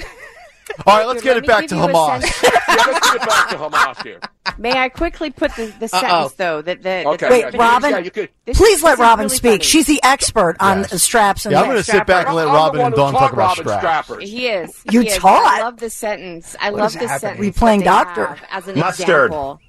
All 0.88 0.98
right, 0.98 1.06
let's 1.06 1.22
get 1.22 1.38
it 1.38 1.46
back 1.46 1.68
to 1.68 1.76
Hamas. 1.76 2.24
Yeah, 2.74 2.86
let's 2.92 3.12
get 3.12 3.28
back 3.28 3.50
to 3.50 3.56
Hamas 3.58 4.04
here. 4.04 4.20
May 4.58 4.72
I 4.76 4.90
quickly 4.90 5.30
put 5.30 5.56
the, 5.56 5.72
the 5.80 5.88
sentence 5.88 6.34
though 6.34 6.62
that 6.64 6.82
the, 6.82 7.04
Okay. 7.10 7.28
the 7.28 7.32
Wait, 7.52 7.54
Robin? 7.54 7.92
yeah, 7.92 7.98
you 8.00 8.10
could- 8.10 8.30
This- 8.46 8.58
Please 8.58 8.82
let 8.82 8.92
this 8.94 9.00
is 9.00 9.02
Robin 9.02 9.26
really 9.26 9.36
speak. 9.36 9.52
funny. 9.52 9.64
She's 9.64 9.86
the 9.86 10.00
expert 10.04 10.56
on 10.60 10.80
Yes. 10.80 11.04
straps 11.04 11.46
and 11.46 11.52
Yeah, 11.54 11.60
I'm 11.62 11.66
going 11.68 11.78
to 11.78 11.84
sit 11.84 12.08
back 12.08 12.26
and 12.28 12.36
let 12.36 12.48
I'm 12.48 12.54
Robin 12.56 12.82
and 12.82 12.90
who 12.94 12.96
Dawn 12.98 13.14
taught 13.14 13.20
talk 13.20 13.34
about 13.34 13.58
Robin 13.58 13.64
straps. 13.66 13.82
strappers. 14.08 14.30
He 14.30 14.48
is. 14.48 14.84
You 14.90 15.02
He 15.02 15.08
is. 15.10 15.18
taught? 15.18 15.60
I 15.60 15.64
love 15.64 15.78
this 15.78 15.94
sentence. 15.94 16.56
I 16.60 16.70
love 16.70 16.88
is 16.88 16.94
this 16.94 17.02
happening? 17.12 17.20
sentence. 17.20 17.40
We 17.42 17.52
playing 17.52 17.82
doctor. 17.82 18.38
As 18.50 18.68
an 18.68 18.80
Mustard. 18.80 19.26
example. 19.28 19.60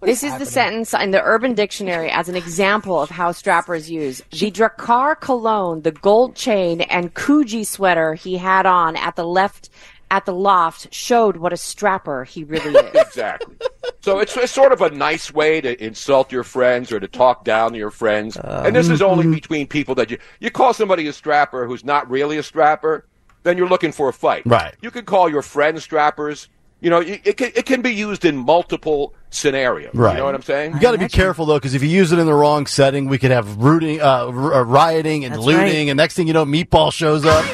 This 0.00 0.22
is 0.22 0.36
the 0.38 0.46
sentence 0.46 0.94
in 0.94 1.10
the 1.10 1.22
Urban 1.22 1.54
Dictionary 1.54 2.10
as 2.10 2.28
an 2.28 2.36
example 2.36 3.00
of 3.00 3.10
how 3.10 3.32
strappers 3.32 3.90
use. 3.90 4.22
The 4.30 4.50
Drakkar 4.50 5.20
cologne, 5.20 5.82
the 5.82 5.90
gold 5.90 6.36
chain, 6.36 6.82
and 6.82 7.12
Coogi 7.14 7.66
sweater 7.66 8.14
he 8.14 8.36
had 8.36 8.64
on 8.64 8.96
at 8.96 9.16
the 9.16 9.24
left 9.24 9.70
at 10.10 10.24
the 10.24 10.32
loft 10.32 10.92
showed 10.92 11.36
what 11.36 11.52
a 11.52 11.56
strapper 11.56 12.24
he 12.24 12.44
really 12.44 12.74
is. 12.74 13.06
Exactly. 13.08 13.56
So 14.00 14.20
it's, 14.20 14.36
it's 14.36 14.52
sort 14.52 14.72
of 14.72 14.80
a 14.80 14.90
nice 14.90 15.32
way 15.32 15.60
to 15.60 15.84
insult 15.84 16.30
your 16.30 16.44
friends 16.44 16.92
or 16.92 17.00
to 17.00 17.08
talk 17.08 17.44
down 17.44 17.72
to 17.72 17.78
your 17.78 17.90
friends. 17.90 18.36
and 18.36 18.76
this 18.76 18.88
is 18.88 19.02
only 19.02 19.26
between 19.26 19.66
people 19.66 19.94
that 19.96 20.10
you 20.10 20.18
you 20.40 20.50
call 20.50 20.72
somebody 20.72 21.08
a 21.08 21.12
strapper 21.12 21.66
who's 21.66 21.84
not 21.84 22.08
really 22.08 22.38
a 22.38 22.42
strapper, 22.42 23.06
then 23.42 23.58
you're 23.58 23.68
looking 23.68 23.92
for 23.92 24.08
a 24.08 24.12
fight. 24.12 24.42
Right. 24.46 24.74
You 24.80 24.90
can 24.90 25.04
call 25.04 25.28
your 25.28 25.42
friends 25.42 25.82
strappers. 25.82 26.48
You 26.80 26.90
know, 26.90 27.00
it, 27.00 27.20
it 27.24 27.36
can 27.36 27.50
it 27.56 27.66
can 27.66 27.82
be 27.82 27.90
used 27.90 28.24
in 28.24 28.36
multiple 28.36 29.14
scenarios. 29.30 29.90
Right. 29.94 30.12
You 30.12 30.18
know 30.18 30.24
what 30.26 30.34
I'm 30.36 30.42
saying? 30.42 30.74
You 30.74 30.80
got 30.80 30.92
to 30.92 30.98
be 30.98 31.08
careful 31.08 31.44
though, 31.44 31.56
because 31.58 31.74
if 31.74 31.82
you 31.82 31.88
use 31.88 32.12
it 32.12 32.18
in 32.18 32.26
the 32.26 32.34
wrong 32.34 32.66
setting, 32.66 33.08
we 33.08 33.18
could 33.18 33.32
have 33.32 33.56
rooting, 33.56 34.00
uh, 34.00 34.26
r- 34.28 34.54
uh, 34.54 34.62
rioting 34.62 35.24
and 35.24 35.34
That's 35.34 35.44
looting, 35.44 35.60
right. 35.62 35.88
and 35.88 35.96
next 35.96 36.14
thing 36.14 36.26
you 36.28 36.32
know, 36.32 36.44
meatball 36.46 36.92
shows 36.92 37.24
up. 37.24 37.44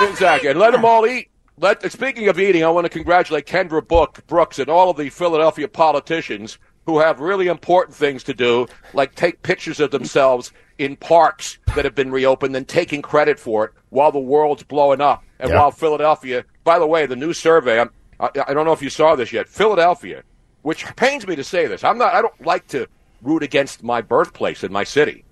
Exactly. 0.00 0.50
And 0.50 0.58
let 0.58 0.72
them 0.72 0.84
all 0.84 1.06
eat. 1.06 1.30
Let, 1.60 1.90
speaking 1.92 2.26
of 2.28 2.40
eating, 2.40 2.64
I 2.64 2.68
want 2.70 2.84
to 2.84 2.88
congratulate 2.90 3.46
Kendra 3.46 3.86
Book, 3.86 4.26
Brooks 4.26 4.58
and 4.58 4.68
all 4.68 4.90
of 4.90 4.96
the 4.96 5.08
Philadelphia 5.08 5.68
politicians 5.68 6.58
who 6.86 6.98
have 6.98 7.20
really 7.20 7.46
important 7.46 7.96
things 7.96 8.24
to 8.24 8.34
do, 8.34 8.66
like 8.92 9.14
take 9.14 9.40
pictures 9.42 9.78
of 9.78 9.92
themselves 9.92 10.52
in 10.78 10.96
parks 10.96 11.58
that 11.76 11.84
have 11.84 11.94
been 11.94 12.10
reopened 12.10 12.56
and 12.56 12.66
taking 12.66 13.00
credit 13.02 13.38
for 13.38 13.66
it 13.66 13.70
while 13.90 14.10
the 14.10 14.18
world's 14.18 14.64
blowing 14.64 15.00
up. 15.00 15.22
And 15.38 15.50
Yeah. 15.50 15.60
while 15.60 15.70
Philadelphia, 15.70 16.44
by 16.64 16.80
the 16.80 16.86
way, 16.86 17.06
the 17.06 17.16
new 17.16 17.32
survey, 17.32 17.80
I'm, 17.80 17.90
I, 18.24 18.44
I 18.48 18.54
don't 18.54 18.64
know 18.64 18.72
if 18.72 18.82
you 18.82 18.90
saw 18.90 19.14
this 19.14 19.32
yet, 19.32 19.48
Philadelphia, 19.48 20.22
which 20.62 20.84
pains 20.96 21.26
me 21.26 21.36
to 21.36 21.44
say 21.44 21.66
this, 21.66 21.84
I'm 21.84 21.98
not, 21.98 22.14
I 22.14 22.22
don't 22.22 22.46
like 22.46 22.66
to 22.68 22.86
root 23.22 23.42
against 23.42 23.82
my 23.82 24.00
birthplace 24.00 24.62
and 24.62 24.72
my 24.72 24.84
city. 24.84 25.24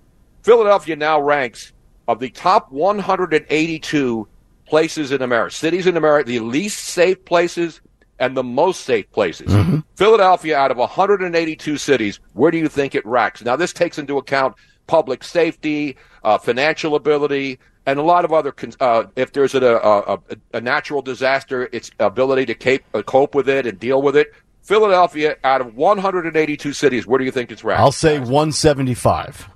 Philadelphia 0.43 0.95
now 0.95 1.21
ranks 1.21 1.73
of 2.07 2.19
the 2.19 2.29
top 2.29 2.71
182 2.71 4.27
places 4.65 5.11
in 5.11 5.21
America, 5.21 5.55
cities 5.55 5.87
in 5.87 5.97
America, 5.97 6.27
the 6.27 6.39
least 6.39 6.79
safe 6.79 7.23
places 7.25 7.81
and 8.19 8.35
the 8.37 8.43
most 8.43 8.81
safe 8.81 9.09
places. 9.11 9.51
Philadelphia, 9.95 10.57
out 10.57 10.71
of 10.71 10.77
182 10.77 11.77
cities, 11.77 12.19
where 12.33 12.51
do 12.51 12.57
you 12.57 12.67
think 12.67 12.95
it 12.95 13.05
ranks? 13.05 13.43
Now, 13.43 13.55
this 13.55 13.73
takes 13.73 13.97
into 13.97 14.17
account 14.17 14.55
public 14.87 15.23
safety, 15.23 15.97
uh, 16.23 16.37
financial 16.37 16.95
ability, 16.95 17.59
and 17.85 17.99
a 17.99 18.03
lot 18.03 18.25
of 18.25 18.33
other. 18.33 18.53
Uh, 18.79 19.05
if 19.15 19.33
there's 19.33 19.55
a, 19.55 19.63
a, 19.63 20.13
a, 20.13 20.19
a 20.53 20.61
natural 20.61 21.01
disaster, 21.01 21.69
its 21.71 21.91
ability 21.99 22.45
to 22.47 22.55
cape, 22.55 22.83
uh, 22.93 23.01
cope 23.01 23.35
with 23.35 23.49
it 23.49 23.65
and 23.65 23.79
deal 23.79 24.01
with 24.01 24.15
it. 24.15 24.33
Philadelphia, 24.61 25.35
out 25.43 25.59
of 25.59 25.75
182 25.75 26.71
cities, 26.71 27.05
where 27.05 27.19
do 27.19 27.25
you 27.25 27.31
think 27.31 27.51
it's 27.51 27.63
ranked? 27.65 27.81
I'll 27.81 27.91
say 27.91 28.17
175. 28.17 29.49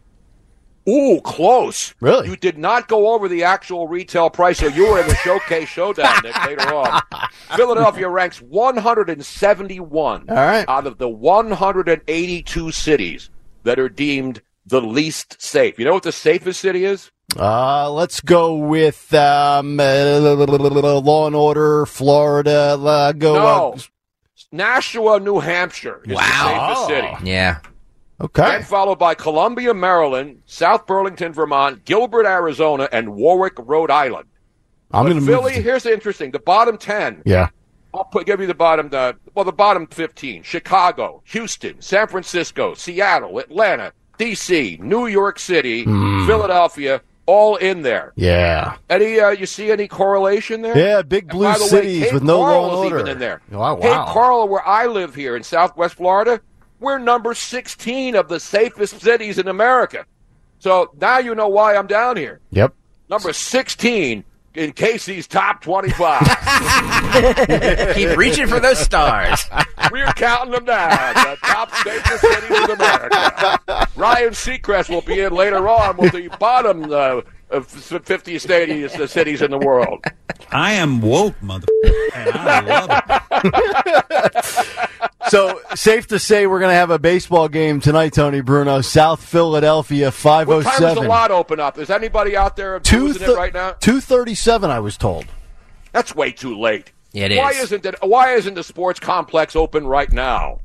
Ooh, 0.88 1.20
close. 1.22 1.94
Really? 2.00 2.30
You 2.30 2.38
did 2.38 2.58
not 2.58 2.88
go 2.88 3.14
over 3.14 3.28
the 3.28 3.44
actual 3.44 3.88
retail 3.88 4.30
price, 4.30 4.60
so 4.60 4.68
you 4.68 4.90
were 4.90 5.02
in 5.02 5.08
the 5.08 5.16
showcase 5.16 5.68
showdown 5.68 6.24
Nick, 6.24 6.46
later 6.46 6.74
on. 6.74 7.02
Philadelphia 7.56 8.08
ranks 8.08 8.42
171 8.42 10.30
All 10.30 10.36
right. 10.36 10.66
out 10.70 10.88
of 10.88 10.98
the 10.98 11.10
182 11.10 12.72
cities 12.72 13.30
that 13.64 13.80
are 13.80 13.90
deemed 13.90 14.42
the 14.66 14.82
least 14.82 15.42
safe. 15.42 15.78
You 15.78 15.86
know 15.86 15.94
what 15.94 16.04
the 16.04 16.12
safest 16.12 16.62
city 16.62 16.86
is? 16.86 17.12
Uh, 17.36 17.92
let's 17.92 18.22
go 18.22 18.56
with 18.56 19.14
um, 19.14 19.80
uh, 19.80 20.20
Law 20.20 21.28
and 21.28 21.36
Order, 21.36 21.86
Florida. 21.86 22.78
Uh, 22.80 23.12
go. 23.12 23.34
No. 23.34 23.74
Uh, 23.74 23.78
Nashua, 24.54 25.20
New 25.20 25.40
Hampshire 25.40 26.02
is 26.06 26.16
Wow. 26.16 26.22
the 26.22 26.76
safest 26.76 26.88
city. 27.20 27.30
Yeah. 27.30 27.58
okay. 28.22 28.56
And 28.56 28.66
followed 28.66 28.98
by 28.98 29.14
Columbia, 29.14 29.74
Maryland, 29.74 30.42
South 30.46 30.88
Burlington, 30.88 31.34
Vermont, 31.34 31.84
Gilbert, 31.84 32.26
Arizona, 32.26 32.88
and 32.94 33.14
Warwick, 33.14 33.56
Rhode 33.58 33.92
Island. 33.92 34.30
I'm 34.92 35.04
going 35.04 35.16
to 35.16 35.22
move. 35.22 35.28
Philly, 35.30 35.56
to- 35.56 35.62
here's 35.62 35.84
the 35.84 35.92
interesting. 35.94 36.32
The 36.32 36.40
bottom 36.40 36.78
10 36.78 37.24
yeah. 37.26 37.50
I'll 37.94 38.06
put, 38.06 38.26
give 38.26 38.40
you 38.40 38.48
the 38.48 38.54
bottom, 38.54 38.90
uh, 38.94 39.14
well, 39.36 39.44
the 39.44 39.52
bottom 39.52 39.86
15. 39.88 40.44
Chicago, 40.44 41.22
Houston, 41.26 41.82
San 41.82 42.08
Francisco, 42.08 42.74
Seattle, 42.74 43.40
Atlanta, 43.40 43.92
D.C., 44.18 44.78
New 44.82 45.08
York 45.08 45.40
City, 45.40 45.84
Hmm. 45.84 46.26
Philadelphia, 46.26 47.02
all 47.28 47.58
in 47.58 47.84
there. 47.84 48.14
Yeah. 48.16 48.78
Any, 48.90 49.20
uh, 49.20 49.30
you 49.30 49.46
see 49.46 49.70
any 49.70 49.88
correlation 49.88 50.62
there? 50.62 50.76
Yeah, 50.76 51.04
big 51.04 51.28
blue 51.28 51.44
the 51.44 51.56
cities 51.56 52.06
Cape 52.06 52.14
with 52.14 52.24
no 52.24 52.38
Coral 52.38 52.62
law 52.62 52.68
and 52.68 52.94
order. 52.94 53.00
even 53.00 53.12
in 53.12 53.20
there. 53.20 53.42
Wow, 53.52 53.76
Cape 53.76 53.92
wow. 53.92 54.12
Coral, 54.12 54.48
where 54.48 54.68
I 54.68 54.88
live 54.88 55.14
here 55.14 55.36
in 55.36 55.44
Southwest 55.44 55.96
Florida, 55.96 56.42
we're 56.80 56.98
number 56.98 57.34
16 57.34 58.16
of 58.16 58.30
the 58.30 58.40
safest 58.40 59.02
cities 59.02 59.38
in 59.38 59.48
America. 59.48 60.06
So 60.60 60.92
now 61.00 61.20
you 61.20 61.36
know 61.36 61.50
why 61.50 61.76
I'm 61.76 61.88
down 61.88 62.18
here. 62.18 62.40
Yep. 62.52 62.74
Number 63.10 63.32
16 63.32 64.24
in 64.58 64.74
Casey's 64.74 65.28
top 65.28 65.62
25. 65.62 66.22
Keep 67.96 68.18
reaching 68.18 68.48
for 68.48 68.60
those 68.60 68.80
stars. 68.80 69.40
We're 69.92 70.12
counting 70.14 70.52
them 70.52 70.66
down. 70.66 71.14
The 71.14 71.38
top 71.44 71.74
safest 71.76 72.22
cities 72.22 72.58
in 72.64 72.72
America. 72.72 73.60
Ryan 73.96 74.30
Seacrest 74.32 74.90
will 74.90 75.04
be 75.04 75.20
in 75.22 75.32
later 75.32 75.70
on 75.70 75.98
with 75.98 76.12
the 76.12 76.28
bottom 76.40 76.92
uh, 76.92 77.22
of 77.50 77.68
50 77.68 78.36
stadiums, 78.36 78.92
the 78.98 79.04
uh, 79.04 79.08
cities 79.08 79.42
in 79.42 79.52
the 79.52 79.58
world. 79.58 80.04
I 80.52 80.74
am 80.74 81.02
woke, 81.02 81.42
mother, 81.42 81.68
and 82.14 82.30
I 82.32 82.60
love 82.62 82.90
it. 83.44 84.78
So 85.30 85.60
safe 85.76 86.08
to 86.08 86.20
say 86.20 86.48
we're 86.48 86.60
going 86.60 86.72
to 86.72 86.76
have 86.76 86.90
a 86.90 87.00
baseball 87.00 87.50
game 87.50 87.82
tonight, 87.82 88.14
Tony 88.14 88.40
Bruno. 88.42 88.80
South 88.82 89.22
Philadelphia, 89.22 90.08
oh 90.08 90.46
What 90.46 90.64
time 90.64 90.80
does 90.80 90.96
the 90.96 91.02
lot 91.02 91.32
open 91.32 91.60
up? 91.60 91.78
Is 91.78 91.90
anybody 91.90 92.38
out 92.38 92.56
there 92.56 92.80
Two 92.80 93.08
losing 93.08 93.30
it 93.30 93.36
right 93.36 93.54
now? 93.54 93.72
237, 93.74 94.70
I 94.70 94.80
was 94.80 94.98
told. 94.98 95.26
That's 95.92 96.16
way 96.16 96.32
too 96.32 96.58
late. 96.58 96.94
Yeah, 97.12 97.26
it 97.26 97.38
Why 97.38 97.52
is. 97.52 97.64
isn't 97.72 97.86
it? 97.86 97.96
Why 98.02 98.34
isn't 98.36 98.54
the 98.54 98.64
sports 98.64 99.00
complex 99.00 99.56
open 99.56 99.86
right 99.86 100.12
now? 100.12 100.60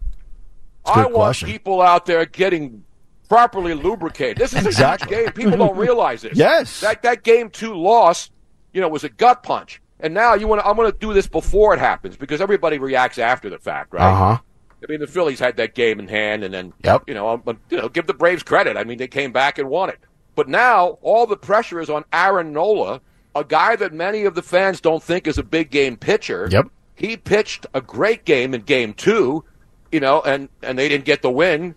a 0.85 0.91
I 0.91 0.95
good 0.95 1.13
want 1.13 1.15
question. 1.15 1.49
people 1.49 1.81
out 1.81 2.07
there 2.07 2.25
getting 2.27 2.85
properly 3.33 3.75
lubricated. 3.75 4.37
This 4.39 4.53
is 4.55 4.67
Exactly. 4.67 5.15
a 5.15 5.19
huge 5.21 5.35
game. 5.35 5.45
People 5.51 5.59
don't 5.67 5.77
realize 5.77 6.23
this. 6.23 6.37
Yes. 6.37 6.81
That 6.81 7.03
that 7.03 7.23
game 7.23 7.49
two 7.51 7.75
loss, 7.75 8.31
you 8.73 8.81
know, 8.81 8.89
was 8.89 9.05
a 9.05 9.09
gut 9.09 9.43
punch. 9.43 9.81
And 10.01 10.13
now 10.15 10.35
you 10.35 10.49
want 10.49 10.61
to, 10.61 10.67
I'm 10.67 10.77
going 10.77 10.91
to 10.91 10.99
do 10.99 11.13
this 11.15 11.29
before 11.29 11.73
it 11.75 11.79
happens 11.79 12.17
because 12.17 12.41
everybody 12.41 12.79
reacts 12.79 13.19
after 13.19 13.49
the 13.49 13.59
fact, 13.59 13.93
right? 13.95 14.03
Uh 14.13 14.15
huh. 14.17 14.39
I 14.83 14.91
mean, 14.91 14.99
the 15.01 15.07
Phillies 15.07 15.39
had 15.39 15.57
that 15.59 15.75
game 15.77 16.01
in 16.01 16.09
hand, 16.09 16.43
and 16.43 16.53
then 16.53 16.73
Yep. 16.83 17.05
you 17.07 17.15
know, 17.15 17.29
um, 17.29 17.43
but, 17.45 17.57
you 17.71 17.77
know, 17.77 17.89
give 17.89 18.09
the 18.09 18.15
Braves 18.15 18.43
credit. 18.43 18.77
I 18.77 18.83
mean, 18.83 18.99
they 18.99 19.07
came 19.07 19.31
back 19.33 19.59
and 19.59 19.69
won 19.69 19.89
it. 19.91 20.01
But 20.35 20.49
now 20.49 20.99
all 21.03 21.27
the 21.27 21.37
pressure 21.37 21.81
is 21.81 21.89
on 21.89 22.05
Aaron 22.13 22.53
Nola, 22.53 23.01
a 23.37 23.45
guy 23.45 23.77
that 23.77 23.93
many 23.93 24.25
of 24.25 24.35
the 24.35 24.43
fans 24.43 24.81
don't 24.81 25.03
think 25.03 25.27
is 25.29 25.39
a 25.39 25.43
big 25.45 25.71
game 25.71 25.97
pitcher. 25.97 26.49
Yep. 26.51 26.67
He 26.97 27.17
pitched 27.17 27.65
a 27.75 27.81
great 27.81 28.25
game 28.25 28.55
in 28.55 28.63
Game 28.63 28.93
Two, 28.95 29.45
you 29.93 30.01
know, 30.01 30.21
and 30.23 30.49
and 30.63 30.77
they 30.79 30.89
didn't 30.89 31.05
get 31.05 31.23
the 31.23 31.31
win. 31.31 31.75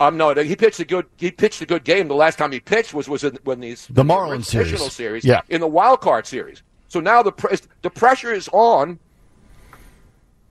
Um, 0.00 0.16
no, 0.16 0.32
he 0.34 0.54
pitched 0.54 0.78
a 0.80 0.84
good. 0.84 1.06
He 1.16 1.30
pitched 1.30 1.60
a 1.60 1.66
good 1.66 1.82
game. 1.84 2.06
The 2.08 2.14
last 2.14 2.38
time 2.38 2.52
he 2.52 2.60
pitched 2.60 2.94
was 2.94 3.08
was 3.08 3.24
in, 3.24 3.38
when 3.44 3.60
these 3.60 3.86
The 3.90 4.04
Marlins 4.04 4.44
series. 4.44 4.92
series, 4.92 5.24
Yeah. 5.24 5.40
in 5.48 5.60
the 5.60 5.66
wild 5.66 6.00
card 6.00 6.26
series. 6.26 6.62
So 6.86 7.00
now 7.00 7.22
the 7.22 7.32
pre- 7.32 7.56
the 7.82 7.90
pressure 7.90 8.32
is 8.32 8.48
on 8.52 8.98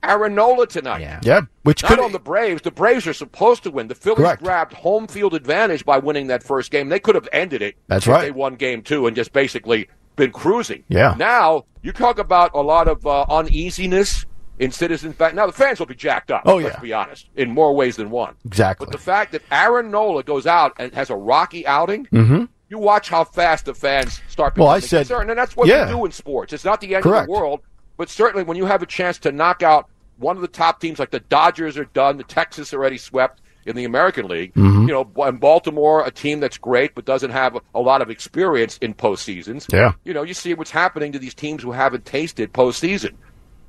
Aaron 0.02 0.36
tonight. 0.68 1.00
Yeah. 1.00 1.20
Yeah. 1.22 1.40
Which 1.64 1.82
Not 1.82 1.88
could 1.90 2.00
on 2.00 2.12
the 2.12 2.18
Braves. 2.18 2.62
The 2.62 2.70
Braves 2.70 3.06
are 3.06 3.12
supposed 3.12 3.62
to 3.64 3.70
win. 3.70 3.88
The 3.88 3.94
Phillies 3.94 4.18
Correct. 4.18 4.42
grabbed 4.42 4.72
home 4.74 5.06
field 5.06 5.34
advantage 5.34 5.84
by 5.84 5.98
winning 5.98 6.28
that 6.28 6.42
first 6.42 6.70
game. 6.70 6.88
They 6.88 7.00
could 7.00 7.14
have 7.14 7.28
ended 7.32 7.62
it. 7.62 7.74
That's 7.88 8.06
if 8.06 8.12
right. 8.12 8.20
They 8.22 8.30
won 8.30 8.54
game 8.54 8.82
two 8.82 9.06
and 9.06 9.16
just 9.16 9.32
basically 9.32 9.88
been 10.16 10.30
cruising. 10.30 10.84
Yeah. 10.88 11.14
Now 11.18 11.64
you 11.82 11.92
talk 11.92 12.18
about 12.18 12.52
a 12.54 12.60
lot 12.62 12.86
of 12.86 13.04
uh, 13.06 13.24
uneasiness 13.28 14.24
in 14.58 14.70
Citizens 14.70 15.14
Bank. 15.16 15.34
Now 15.34 15.46
the 15.46 15.52
fans 15.52 15.78
will 15.78 15.86
be 15.86 15.94
jacked 15.94 16.30
up. 16.30 16.42
Oh, 16.44 16.56
Let's 16.56 16.76
yeah. 16.76 16.80
be 16.80 16.92
honest, 16.92 17.28
in 17.36 17.50
more 17.50 17.74
ways 17.74 17.96
than 17.96 18.10
one. 18.10 18.34
Exactly. 18.44 18.86
But 18.86 18.92
the 18.92 18.98
fact 18.98 19.32
that 19.32 19.42
Aaron 19.50 19.90
Nola 19.90 20.22
goes 20.22 20.46
out 20.46 20.72
and 20.78 20.92
has 20.94 21.10
a 21.10 21.16
rocky 21.16 21.66
outing. 21.66 22.06
Mhm. 22.12 22.48
You 22.70 22.78
watch 22.78 23.08
how 23.08 23.24
fast 23.24 23.64
the 23.64 23.74
fans 23.74 24.20
start 24.28 24.56
Well, 24.56 24.66
becoming 24.66 24.76
I 24.76 24.80
said- 24.80 24.98
concerned, 25.06 25.30
and 25.30 25.38
that's 25.38 25.56
what 25.56 25.68
yeah. 25.68 25.88
you 25.88 25.94
do 25.96 26.04
in 26.04 26.12
sports. 26.12 26.52
It's 26.52 26.64
not 26.66 26.80
the 26.82 26.94
end 26.94 27.02
Correct. 27.04 27.20
of 27.22 27.26
the 27.26 27.32
world, 27.32 27.60
but 27.96 28.10
certainly 28.10 28.44
when 28.44 28.56
you 28.58 28.66
have 28.66 28.82
a 28.82 28.86
chance 28.86 29.16
to 29.20 29.32
knock 29.32 29.62
out 29.62 29.86
one 30.18 30.36
of 30.36 30.42
the 30.42 30.48
top 30.48 30.80
teams, 30.80 30.98
like 30.98 31.10
the 31.10 31.20
Dodgers 31.20 31.78
are 31.78 31.86
done, 31.86 32.16
the 32.18 32.24
Texas 32.24 32.74
already 32.74 32.98
swept. 32.98 33.40
in 33.66 33.76
the 33.76 33.84
American 33.84 34.26
League. 34.28 34.54
Mm-hmm. 34.54 34.88
You 34.88 34.94
know, 34.94 35.10
and 35.26 35.38
Baltimore, 35.38 36.02
a 36.06 36.10
team 36.10 36.40
that's 36.40 36.56
great 36.56 36.94
but 36.94 37.04
doesn't 37.04 37.32
have 37.32 37.58
a 37.74 37.80
lot 37.80 38.00
of 38.00 38.08
experience 38.08 38.78
in 38.78 38.94
postseasons. 38.94 39.70
Yeah. 39.70 39.92
You 40.04 40.14
know, 40.14 40.22
you 40.22 40.32
see 40.32 40.54
what's 40.54 40.70
happening 40.70 41.12
to 41.12 41.18
these 41.18 41.34
teams 41.34 41.62
who 41.62 41.72
haven't 41.72 42.06
tasted 42.06 42.54
postseason. 42.54 43.12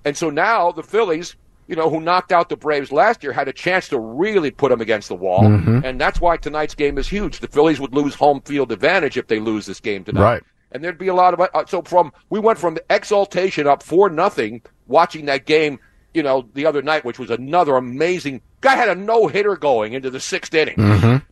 And 0.05 0.15
so 0.15 0.29
now 0.29 0.71
the 0.71 0.83
Phillies, 0.83 1.35
you 1.67 1.75
know, 1.75 1.89
who 1.89 2.01
knocked 2.01 2.31
out 2.31 2.49
the 2.49 2.57
Braves 2.57 2.91
last 2.91 3.23
year, 3.23 3.31
had 3.31 3.47
a 3.47 3.53
chance 3.53 3.87
to 3.89 3.99
really 3.99 4.51
put 4.51 4.69
them 4.69 4.81
against 4.81 5.07
the 5.09 5.15
wall. 5.15 5.43
Mm-hmm. 5.43 5.81
And 5.83 5.99
that's 5.99 6.19
why 6.19 6.37
tonight's 6.37 6.75
game 6.75 6.97
is 6.97 7.07
huge. 7.07 7.39
The 7.39 7.47
Phillies 7.47 7.79
would 7.79 7.93
lose 7.93 8.15
home 8.15 8.41
field 8.41 8.71
advantage 8.71 9.17
if 9.17 9.27
they 9.27 9.39
lose 9.39 9.65
this 9.65 9.79
game 9.79 10.03
tonight. 10.03 10.21
Right. 10.21 10.43
And 10.71 10.83
there'd 10.83 10.97
be 10.97 11.07
a 11.07 11.15
lot 11.15 11.33
of 11.33 11.39
uh, 11.41 11.65
so 11.65 11.81
from 11.81 12.11
we 12.29 12.39
went 12.39 12.59
from 12.59 12.77
exaltation 12.89 13.65
up 13.65 13.81
four 13.81 14.09
nothing 14.09 14.61
watching 14.87 15.25
that 15.25 15.45
game, 15.45 15.79
you 16.13 16.21
know, 16.21 16.47
the 16.53 16.65
other 16.65 16.81
night, 16.81 17.03
which 17.03 17.17
was 17.17 17.31
another 17.31 17.75
amazing. 17.75 18.41
Guy 18.61 18.75
had 18.75 18.89
a 18.89 18.95
no 18.95 19.27
hitter 19.27 19.55
going 19.55 19.93
into 19.93 20.09
the 20.09 20.19
sixth 20.19 20.53
inning. 20.53 21.23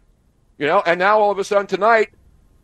You 0.58 0.66
know, 0.66 0.82
and 0.86 0.98
now 0.98 1.20
all 1.20 1.30
of 1.30 1.38
a 1.38 1.44
sudden 1.44 1.68
tonight, 1.68 2.10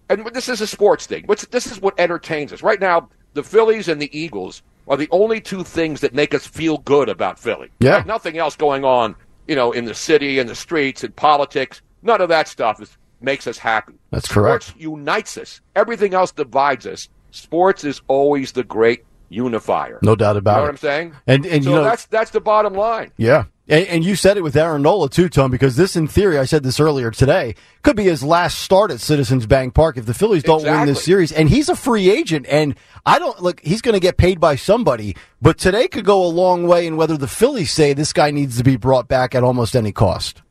and 0.09 0.25
this 0.33 0.49
is 0.49 0.61
a 0.61 0.67
sports 0.67 1.05
thing. 1.05 1.23
What's 1.27 1.45
this 1.47 1.67
is 1.67 1.79
what 1.79 1.99
entertains 1.99 2.51
us 2.51 2.63
right 2.63 2.79
now. 2.79 3.09
The 3.33 3.43
Phillies 3.43 3.87
and 3.87 4.01
the 4.01 4.15
Eagles 4.17 4.63
are 4.87 4.97
the 4.97 5.07
only 5.11 5.39
two 5.41 5.63
things 5.63 6.01
that 6.01 6.13
make 6.13 6.33
us 6.33 6.45
feel 6.45 6.77
good 6.79 7.09
about 7.09 7.39
Philly. 7.39 7.69
Yeah. 7.79 7.97
Like 7.97 8.05
nothing 8.07 8.37
else 8.37 8.55
going 8.55 8.83
on, 8.83 9.15
you 9.47 9.55
know, 9.55 9.71
in 9.71 9.85
the 9.85 9.93
city 9.95 10.39
in 10.39 10.47
the 10.47 10.55
streets 10.55 11.03
in 11.03 11.11
politics. 11.13 11.81
None 12.01 12.19
of 12.21 12.29
that 12.29 12.47
stuff 12.47 12.81
is, 12.81 12.97
makes 13.21 13.47
us 13.47 13.57
happy. 13.57 13.93
That's 14.11 14.27
correct. 14.27 14.63
Sports 14.65 14.81
unites 14.81 15.37
us. 15.37 15.61
Everything 15.75 16.13
else 16.13 16.31
divides 16.31 16.85
us. 16.85 17.07
Sports 17.31 17.83
is 17.83 18.01
always 18.07 18.51
the 18.51 18.63
great 18.63 19.05
unifier. 19.29 19.99
No 20.03 20.15
doubt 20.15 20.37
about 20.37 20.51
You 20.51 20.55
know 20.57 20.63
it. 20.63 20.65
what 20.65 20.69
I'm 20.71 20.77
saying? 20.77 21.15
And 21.27 21.45
and 21.45 21.63
so 21.63 21.69
you 21.69 21.75
know 21.77 21.83
that's 21.83 22.05
that's 22.07 22.31
the 22.31 22.41
bottom 22.41 22.73
line. 22.73 23.11
Yeah. 23.17 23.45
And, 23.67 23.87
and 23.87 24.03
you 24.03 24.15
said 24.17 24.35
it 24.35 24.43
with 24.43 24.57
Aaron 24.57 24.81
Nola 24.81 25.09
too, 25.09 25.29
Tom, 25.29 25.49
because 25.49 25.77
this, 25.77 25.95
in 25.95 26.07
theory, 26.07 26.37
I 26.37 26.43
said 26.43 26.63
this 26.63 26.81
earlier 26.81 27.11
today, 27.11 27.55
could 27.81 27.95
be 27.95 28.03
his 28.03 28.21
last 28.21 28.59
start 28.59 28.91
at 28.91 28.99
Citizens 28.99 29.45
Bank 29.45 29.73
Park 29.73 29.97
if 29.97 30.05
the 30.05 30.13
Phillies 30.13 30.43
don't 30.43 30.63
win 30.63 30.85
this 30.85 31.03
series. 31.03 31.31
And 31.31 31.47
he's 31.47 31.69
a 31.69 31.75
free 31.75 32.09
agent, 32.09 32.45
and 32.49 32.75
I 33.05 33.19
don't 33.19 33.41
look. 33.41 33.61
He's 33.61 33.81
going 33.81 33.93
to 33.93 34.01
get 34.01 34.17
paid 34.17 34.39
by 34.39 34.57
somebody, 34.57 35.15
but 35.41 35.57
today 35.57 35.87
could 35.87 36.03
go 36.03 36.25
a 36.25 36.27
long 36.27 36.67
way 36.67 36.85
in 36.85 36.97
whether 36.97 37.15
the 37.15 37.27
Phillies 37.27 37.71
say 37.71 37.93
this 37.93 38.11
guy 38.11 38.31
needs 38.31 38.57
to 38.57 38.63
be 38.63 38.75
brought 38.75 39.07
back 39.07 39.33
at 39.33 39.43
almost 39.43 39.75
any 39.75 39.93
cost. 39.93 40.41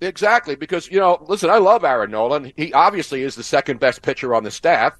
Exactly, 0.00 0.54
because 0.54 0.88
you 0.90 1.00
know, 1.00 1.24
listen, 1.28 1.50
I 1.50 1.58
love 1.58 1.84
Aaron 1.84 2.12
Nolan. 2.12 2.52
He 2.56 2.72
obviously 2.72 3.22
is 3.22 3.34
the 3.34 3.42
second 3.42 3.80
best 3.80 4.00
pitcher 4.02 4.34
on 4.34 4.44
the 4.44 4.50
staff, 4.50 4.96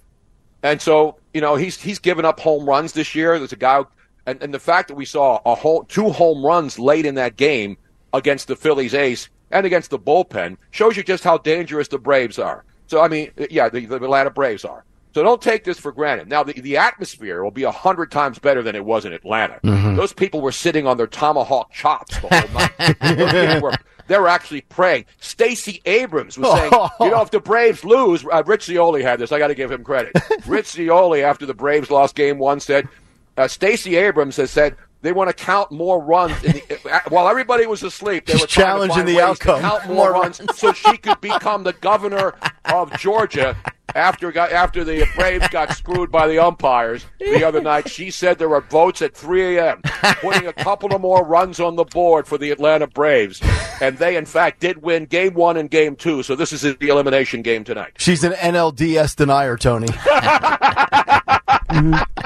and 0.65 0.83
so 0.83 1.19
you 1.33 1.41
know 1.41 1.55
he's 1.55 1.81
he's 1.81 2.01
given 2.01 2.25
up 2.25 2.41
home 2.41 2.69
runs 2.69 2.93
this 2.93 3.15
year. 3.15 3.39
There's 3.39 3.53
a 3.53 3.57
guy, 3.57 3.85
and, 4.31 4.43
and 4.43 4.55
the 4.55 4.59
fact 4.59 4.89
that 4.89 4.95
we 4.95 5.05
saw 5.05 5.41
a 5.45 5.55
whole 5.55 5.85
two 5.85 6.11
home 6.11 6.45
runs 6.45 6.79
late 6.79 7.07
in 7.07 7.15
that 7.17 7.37
game 7.37 7.77
against 8.13 8.49
the 8.49 8.57
Phillies 8.57 8.95
ace 8.95 9.29
and 9.51 9.67
against 9.67 9.91
the 9.91 9.99
bullpen 9.99 10.57
shows 10.71 10.97
you 10.97 11.03
just 11.03 11.25
how 11.25 11.39
dangerous 11.39 11.89
the 11.89 11.99
Braves 11.99 12.39
are. 12.39 12.65
So 12.87 13.01
I 13.01 13.09
mean, 13.09 13.31
yeah, 13.51 13.69
the, 13.69 13.85
the 13.87 13.97
Atlanta 13.97 14.31
Braves 14.31 14.65
are. 14.65 14.85
So 15.13 15.25
don't 15.25 15.43
take 15.43 15.65
this 15.65 15.79
for 15.79 15.91
granted. 15.91 16.29
Now 16.29 16.45
the, 16.45 16.53
the 16.53 16.77
atmosphere 16.77 17.43
will 17.43 17.51
be 17.51 17.65
a 17.65 17.71
hundred 17.71 18.13
times 18.13 18.39
better 18.39 18.63
than 18.63 18.77
it 18.77 18.85
was 18.85 19.05
in 19.05 19.13
Atlanta. 19.13 19.59
Those 19.63 20.13
people 20.13 20.41
were 20.41 20.53
sitting 20.53 20.87
on 20.87 20.97
their 20.97 21.09
tomahawk 21.09 21.73
chops 21.73 22.17
the 22.21 22.29
whole 22.29 23.51
night. 23.51 23.61
Were, 23.61 23.73
they 24.11 24.19
were 24.19 24.29
actually 24.37 24.63
praying. 24.63 25.07
Stacey 25.21 25.81
Abrams 25.87 26.37
was 26.37 26.53
saying, 26.53 26.73
you 27.01 27.11
know, 27.11 27.23
if 27.23 27.31
the 27.31 27.41
Braves 27.41 27.85
lose, 27.85 28.25
uh, 28.31 28.43
Rich 28.45 28.67
had 28.67 29.19
this. 29.19 29.33
I 29.33 29.39
got 29.39 29.49
to 29.49 29.55
give 29.55 29.71
him 29.71 29.85
credit. 29.85 30.13
Rich 30.47 30.79
after 30.79 31.47
the 31.47 31.55
Braves 31.55 31.91
lost 31.91 32.15
game 32.17 32.39
one, 32.39 32.61
said, 32.61 32.89
uh, 33.37 33.49
Stacey 33.49 33.97
Abrams 33.97 34.37
has 34.37 34.51
said 34.51 34.77
they 35.03 35.13
want 35.13 35.29
to 35.29 35.35
count 35.45 35.71
more 35.73 36.01
runs 36.01 36.43
in 36.45 36.53
the, 36.53 36.79
uh, 36.93 37.01
while 37.09 37.29
everybody 37.29 37.67
was 37.67 37.83
asleep. 37.83 38.27
They 38.27 38.35
She's 38.35 38.43
were 38.43 38.47
challenging 38.47 39.07
the 39.07 39.21
outcome. 39.21 39.61
Count 39.61 39.87
more 39.89 40.13
runs 40.13 40.41
so 40.55 40.73
she 40.73 40.97
could 40.99 41.21
become 41.21 41.63
the 41.65 41.73
governor 41.75 42.35
of 42.67 42.93
Georgia. 42.99 43.57
After 43.97 44.31
got, 44.31 44.53
after 44.53 44.85
the 44.85 45.05
Braves 45.17 45.49
got 45.49 45.73
screwed 45.73 46.13
by 46.13 46.29
the 46.29 46.39
umpires 46.39 47.07
the 47.19 47.43
other 47.43 47.61
night, 47.61 47.89
she 47.89 48.13
said 48.13 48.39
there 48.39 48.49
were 48.49 48.61
votes 48.61 49.03
at 49.03 49.17
3 49.17 49.57
a.m. 49.57 49.83
putting 50.21 50.47
a 50.47 50.53
couple 50.53 50.95
of 50.95 51.01
more 51.01 51.27
runs 51.27 51.59
on 51.59 51.75
the 51.75 51.83
board 51.83 52.29
for 52.29 52.39
the 52.39 52.53
Atlanta 52.53 52.87
Braves, 52.87 53.41
and 53.81 53.99
they 53.99 54.17
in 54.17 54.27
fact 54.27 54.61
did 54.61 54.83
win 54.83 55.07
Game 55.07 55.35
One 55.35 55.57
and 55.57 55.69
Game 55.69 55.97
Two. 55.97 56.23
So 56.23 56.37
this 56.37 56.53
is 56.53 56.61
the 56.63 56.89
elimination 56.89 57.43
game 57.43 57.65
tonight. 57.65 57.95
She's 57.99 58.23
an 58.23 58.31
NLDS 58.35 59.17
denier, 59.17 59.57
Tony. 59.57 59.89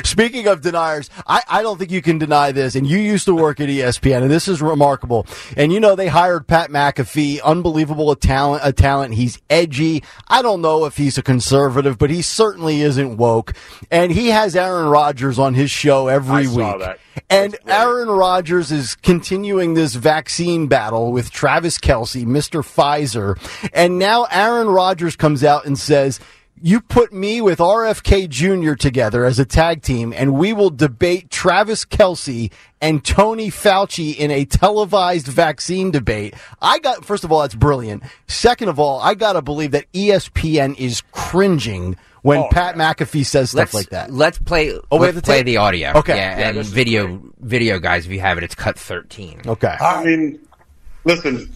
Speaking 0.04 0.48
of 0.48 0.62
deniers, 0.62 1.10
I, 1.26 1.42
I 1.48 1.62
don't 1.62 1.78
think 1.78 1.92
you 1.92 2.02
can 2.02 2.18
deny 2.18 2.52
this. 2.52 2.76
And 2.76 2.88
you 2.88 2.98
used 2.98 3.26
to 3.26 3.36
work 3.36 3.60
at 3.60 3.70
ESPN, 3.70 4.22
and 4.24 4.32
this 4.32 4.48
is 4.48 4.62
remarkable. 4.62 5.26
And 5.56 5.72
you 5.72 5.80
know 5.80 5.96
they 5.96 6.08
hired 6.08 6.48
Pat 6.48 6.70
McAfee, 6.70 7.42
unbelievable 7.44 8.12
a 8.12 8.16
talent. 8.16 8.62
A 8.66 8.74
talent. 8.74 9.14
He's 9.16 9.40
edgy. 9.50 10.04
I 10.28 10.42
don't 10.42 10.62
know 10.62 10.86
if 10.86 10.98
he's 10.98 11.18
a 11.18 11.24
conservative, 11.24 11.98
but 11.98 12.10
he 12.10 12.22
certainly 12.22 12.82
isn't 12.82 13.18
woke. 13.18 13.54
And 13.92 14.12
he 14.12 14.28
has 14.28 14.56
Aaron 14.56 14.88
Rodgers 14.88 15.40
on 15.40 15.54
his 15.54 15.72
show 15.72 16.08
every 16.08 16.36
I 16.36 16.44
saw 16.46 16.72
week. 16.74 16.80
that. 16.82 17.00
And 17.30 17.58
Aaron 17.68 18.10
Rodgers 18.10 18.72
is 18.72 18.96
continuing 18.96 19.74
this 19.74 19.96
vaccine 19.96 20.68
battle 20.68 21.12
with 21.12 21.32
Travis 21.32 21.78
Kelce, 21.78 22.26
Mr. 22.26 22.62
Pfizer. 22.62 23.38
And 23.74 24.00
now 24.00 24.28
Aaron 24.32 24.68
Rodgers 24.68 25.16
comes 25.16 25.44
out 25.44 25.66
and 25.66 25.78
says, 25.78 26.20
you 26.62 26.82
put 26.82 27.14
me 27.14 27.42
with 27.42 27.60
RFK 27.60 28.30
Jr. 28.30 28.74
together 28.74 29.26
as 29.26 29.40
a 29.40 29.46
tag 29.46 29.82
team, 29.82 30.14
and 30.16 30.34
we 30.34 30.54
will 30.54 30.70
debate 30.70 31.30
Travis 31.30 31.86
Kelce 31.86 32.52
and 32.82 33.04
Tony 33.04 33.50
Fauci 33.50 34.16
in 34.16 34.32
a 34.32 34.46
televised 34.46 35.28
vaccine 35.28 35.92
debate. 35.92 36.34
I 36.62 36.80
got, 36.80 37.06
first 37.06 37.24
of 37.24 37.32
all, 37.32 37.42
that's 37.42 37.56
brilliant. 37.56 38.04
Second 38.28 38.70
of 38.70 38.80
all, 38.80 39.00
I 39.00 39.14
gotta 39.14 39.42
believe 39.42 39.72
that 39.72 39.92
ESPN 39.94 40.78
is 40.78 41.02
cringing 41.12 41.98
when 42.22 42.40
Oh, 42.40 42.50
Pat 42.52 42.76
McAfee 42.76 43.26
says 43.26 43.52
stuff 43.52 43.60
Let's 43.60 43.74
like 43.74 43.90
that. 43.90 44.12
Let's 44.12 44.38
play. 44.38 44.72
Oh, 44.74 44.82
we 44.92 45.00
let's 45.00 45.06
have 45.08 45.16
the 45.16 45.22
play 45.22 45.44
the 45.44 45.58
audio. 45.58 45.94
Okay. 45.96 46.18
Yeah, 46.18 46.40
Yeah, 46.40 46.50
and 46.50 46.66
video, 46.66 47.22
video 47.40 47.80
guys. 47.80 48.06
If 48.06 48.12
you 48.12 48.20
have 48.20 48.38
it, 48.38 48.44
it's 48.44 48.56
cut 48.56 48.78
thirteen. 48.78 49.42
Okay. 49.46 49.76
I 49.80 50.04
mean, 50.04 50.40
listen, 51.06 51.54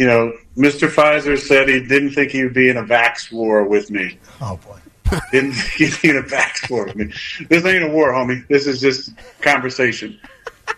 you 0.00 0.06
know, 0.06 0.32
Mr. 0.56 0.88
Pfizer 0.88 1.38
said 1.38 1.68
he 1.68 1.78
didn't 1.78 2.12
think 2.12 2.30
he 2.32 2.42
would 2.42 2.54
be 2.54 2.70
in 2.70 2.78
a 2.78 2.82
vax 2.82 3.30
war 3.30 3.64
with 3.64 3.90
me. 3.90 4.18
Oh 4.40 4.58
boy. 4.66 4.78
Didn't 5.30 5.52
think 5.52 5.92
he'd 5.92 6.00
be 6.00 6.08
in 6.08 6.16
a 6.16 6.26
vax 6.26 6.70
war 6.70 6.86
with 6.86 6.96
me. 6.96 7.12
This 7.50 7.66
ain't 7.66 7.84
a 7.84 7.88
war, 7.88 8.10
homie. 8.10 8.48
This 8.48 8.66
is 8.66 8.80
just 8.80 9.10
conversation. 9.42 10.18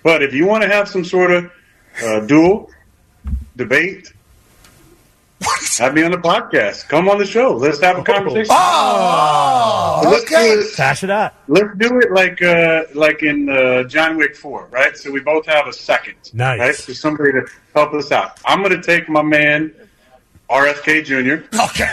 But 0.02 0.24
if 0.24 0.34
you 0.34 0.44
want 0.44 0.64
to 0.64 0.68
have 0.68 0.88
some 0.88 1.04
sort 1.04 1.30
of 1.30 1.52
uh, 2.02 2.20
duel, 2.20 2.68
debate, 3.54 4.12
have 5.78 5.94
me 5.94 6.02
on 6.02 6.10
the 6.10 6.18
podcast. 6.18 6.88
Come 6.88 7.08
on 7.08 7.18
the 7.18 7.26
show. 7.26 7.54
Let's 7.54 7.80
have 7.80 7.98
a 7.98 8.02
conversation. 8.02 8.48
Oh, 8.50 10.00
Let's 10.04 10.24
do 10.24 10.34
okay. 10.36 10.48
it- 10.50 10.76
Pass 10.76 11.02
it 11.02 11.10
out. 11.10 11.34
Let's 11.48 11.76
do 11.76 11.98
it 12.00 12.10
like 12.12 12.42
uh, 12.42 12.84
like 12.94 13.22
in 13.22 13.48
uh, 13.48 13.84
John 13.84 14.16
Wick 14.16 14.36
Four, 14.36 14.66
right? 14.70 14.96
So 14.96 15.10
we 15.10 15.20
both 15.20 15.46
have 15.46 15.66
a 15.66 15.72
second, 15.72 16.14
Nice. 16.32 16.58
right? 16.60 16.74
So 16.74 16.92
somebody 16.92 17.32
to 17.32 17.46
help 17.74 17.92
us 17.94 18.10
out. 18.12 18.40
I'm 18.44 18.62
going 18.62 18.72
to 18.78 18.82
take 18.82 19.08
my 19.08 19.22
man 19.22 19.74
RFK 20.50 21.04
Jr. 21.04 21.44
Okay. 21.64 21.88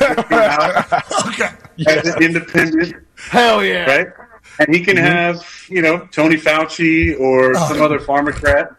okay. 1.28 1.54
as 1.86 2.06
an 2.14 2.22
independent, 2.22 2.94
Hell 3.16 3.64
yeah. 3.64 3.84
right? 3.84 4.08
And 4.58 4.74
he 4.74 4.82
can 4.84 4.96
have 4.96 5.44
you 5.68 5.82
know 5.82 6.06
Tony 6.12 6.36
Fauci 6.36 7.18
or 7.18 7.54
some 7.54 7.80
other 7.80 7.98
pharmacrat, 7.98 8.74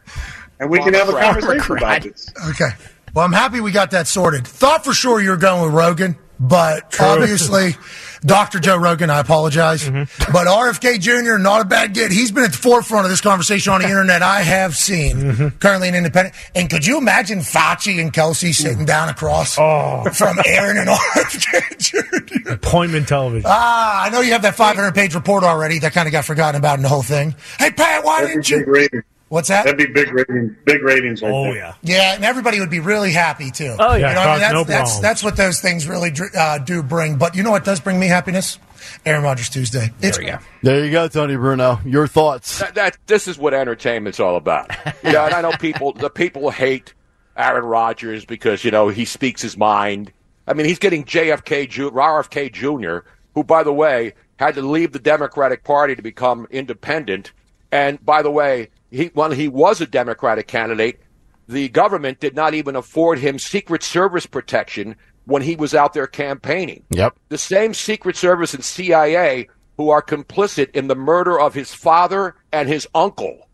and 0.59 0.69
we 0.69 0.79
can 0.79 0.93
have 0.93 1.09
a 1.09 1.13
conversation 1.13 1.77
about 1.77 2.01
this. 2.03 2.31
Okay. 2.49 2.69
Well, 3.13 3.23
I'm 3.25 3.33
happy 3.33 3.59
we 3.61 3.71
got 3.71 3.91
that 3.91 4.07
sorted. 4.07 4.47
Thought 4.47 4.83
for 4.83 4.93
sure 4.93 5.21
you 5.21 5.29
were 5.29 5.37
going 5.37 5.63
with 5.63 5.73
Rogan, 5.73 6.17
but 6.39 6.95
obviously, 6.99 7.75
Dr. 8.21 8.59
Joe 8.59 8.77
Rogan, 8.77 9.11
I 9.11 9.19
apologize. 9.19 9.87
But 9.87 10.47
RFK 10.47 10.99
Jr., 10.99 11.37
not 11.37 11.61
a 11.61 11.65
bad 11.65 11.93
get. 11.93 12.11
He's 12.11 12.31
been 12.31 12.43
at 12.43 12.53
the 12.53 12.57
forefront 12.57 13.05
of 13.05 13.11
this 13.11 13.21
conversation 13.21 13.71
on 13.71 13.81
the 13.81 13.87
internet 13.89 14.23
I 14.23 14.41
have 14.41 14.75
seen, 14.75 15.51
currently 15.59 15.89
an 15.89 15.95
independent. 15.95 16.33
And 16.55 16.71
could 16.71 16.87
you 16.87 16.97
imagine 16.97 17.39
Fauci 17.39 18.01
and 18.01 18.11
Kelce 18.11 18.51
sitting 18.51 18.85
down 18.85 19.09
across 19.09 19.55
from 20.17 20.37
Aaron 20.47 20.77
and 20.77 20.89
RFK 20.89 21.77
Jr.? 21.77 22.49
Appointment 22.53 23.07
television. 23.07 23.45
Ah, 23.47 24.05
I 24.05 24.09
know 24.09 24.21
you 24.21 24.31
have 24.31 24.41
that 24.41 24.55
500 24.55 24.95
page 24.95 25.13
report 25.13 25.43
already. 25.43 25.77
That 25.77 25.93
kind 25.93 26.07
of 26.07 26.11
got 26.11 26.25
forgotten 26.25 26.57
about 26.59 26.77
in 26.79 26.81
the 26.83 26.89
whole 26.89 27.03
thing. 27.03 27.35
Hey, 27.59 27.69
Pat, 27.69 28.03
why 28.03 28.21
That'd 28.25 28.43
didn't 28.43 28.65
be 28.65 28.71
big 28.73 28.89
you? 28.93 29.03
Ratings. 29.33 29.49
What's 29.49 29.49
that? 29.49 29.65
That'd 29.65 29.77
be 29.77 29.93
big 29.93 30.13
ratings. 30.13 30.55
Big 30.65 30.81
ratings. 30.83 31.21
Right 31.21 31.31
oh 31.31 31.43
there. 31.45 31.55
yeah. 31.55 31.73
Yeah, 31.81 32.15
and 32.15 32.25
everybody 32.25 32.59
would 32.59 32.69
be 32.69 32.79
really 32.79 33.11
happy 33.11 33.51
too. 33.51 33.75
Oh, 33.79 33.95
yeah, 33.95 34.09
you 34.09 34.15
know, 34.15 34.21
I 34.21 34.31
mean, 34.31 34.39
that's, 34.39 34.53
no 34.53 34.63
that's 34.63 34.91
problem. 34.91 35.01
that's 35.01 35.23
what 35.23 35.37
those 35.37 35.59
things 35.59 35.87
really 35.87 36.11
uh, 36.37 36.59
do 36.59 36.83
bring. 36.83 37.17
But 37.17 37.35
you 37.35 37.43
know 37.43 37.51
what 37.51 37.65
does 37.65 37.79
bring 37.79 37.99
me 37.99 38.07
happiness? 38.07 38.59
Aaron 39.05 39.23
Rodgers 39.23 39.49
Tuesday. 39.49 39.91
It's, 40.01 40.17
There 40.17 40.25
we 40.25 40.31
go. 40.31 40.37
There 40.61 40.85
you 40.85 40.91
go, 40.91 41.07
Tony 41.07 41.35
Bruno. 41.35 41.79
Your 41.85 42.07
thoughts. 42.07 42.59
That, 42.59 42.75
that 42.75 42.97
this 43.07 43.27
is 43.27 43.37
what 43.37 43.53
entertainment's 43.53 44.19
all 44.19 44.35
about. 44.35 44.71
You 45.03 45.13
know, 45.13 45.25
and 45.25 45.33
I 45.33 45.41
know 45.41 45.51
people 45.51 45.93
the 45.93 46.09
people 46.09 46.49
hate 46.49 46.93
Aaron 47.35 47.65
Rodgers 47.65 48.25
because 48.25 48.63
you 48.63 48.71
know 48.71 48.89
he 48.89 49.05
speaks 49.05 49.41
his 49.41 49.57
mind. 49.57 50.11
I 50.47 50.53
mean, 50.53 50.65
he's 50.65 50.79
getting 50.79 51.05
JFK 51.05 51.69
RFK 51.69 52.51
Jr., 52.51 53.07
who, 53.33 53.43
by 53.43 53.63
the 53.63 53.73
way, 53.73 54.13
had 54.37 54.55
to 54.55 54.61
leave 54.61 54.91
the 54.91 54.99
Democratic 54.99 55.63
Party 55.63 55.95
to 55.95 56.01
become 56.01 56.47
independent. 56.51 57.31
And 57.71 58.03
by 58.05 58.21
the 58.21 58.31
way, 58.31 58.69
he 58.93 59.07
when 59.13 59.31
he 59.31 59.47
was 59.47 59.81
a 59.81 59.87
Democratic 59.87 60.47
candidate, 60.47 61.01
the 61.47 61.67
government 61.69 62.19
did 62.19 62.35
not 62.35 62.53
even 62.53 62.75
afford 62.75 63.19
him 63.19 63.39
Secret 63.39 63.83
Service 63.83 64.25
protection 64.25 64.95
when 65.25 65.41
he 65.41 65.55
was 65.55 65.73
out 65.73 65.93
there 65.93 66.07
campaigning. 66.07 66.83
Yep. 66.91 67.17
The 67.29 67.37
same 67.37 67.73
Secret 67.73 68.15
Service 68.15 68.53
and 68.53 68.63
CIA 68.63 69.47
who 69.77 69.89
are 69.89 70.01
complicit 70.01 70.69
in 70.75 70.87
the 70.87 70.95
murder 70.95 71.39
of 71.39 71.53
his 71.53 71.73
father 71.73 72.35
and 72.51 72.69
his 72.69 72.87
uncle 72.93 73.49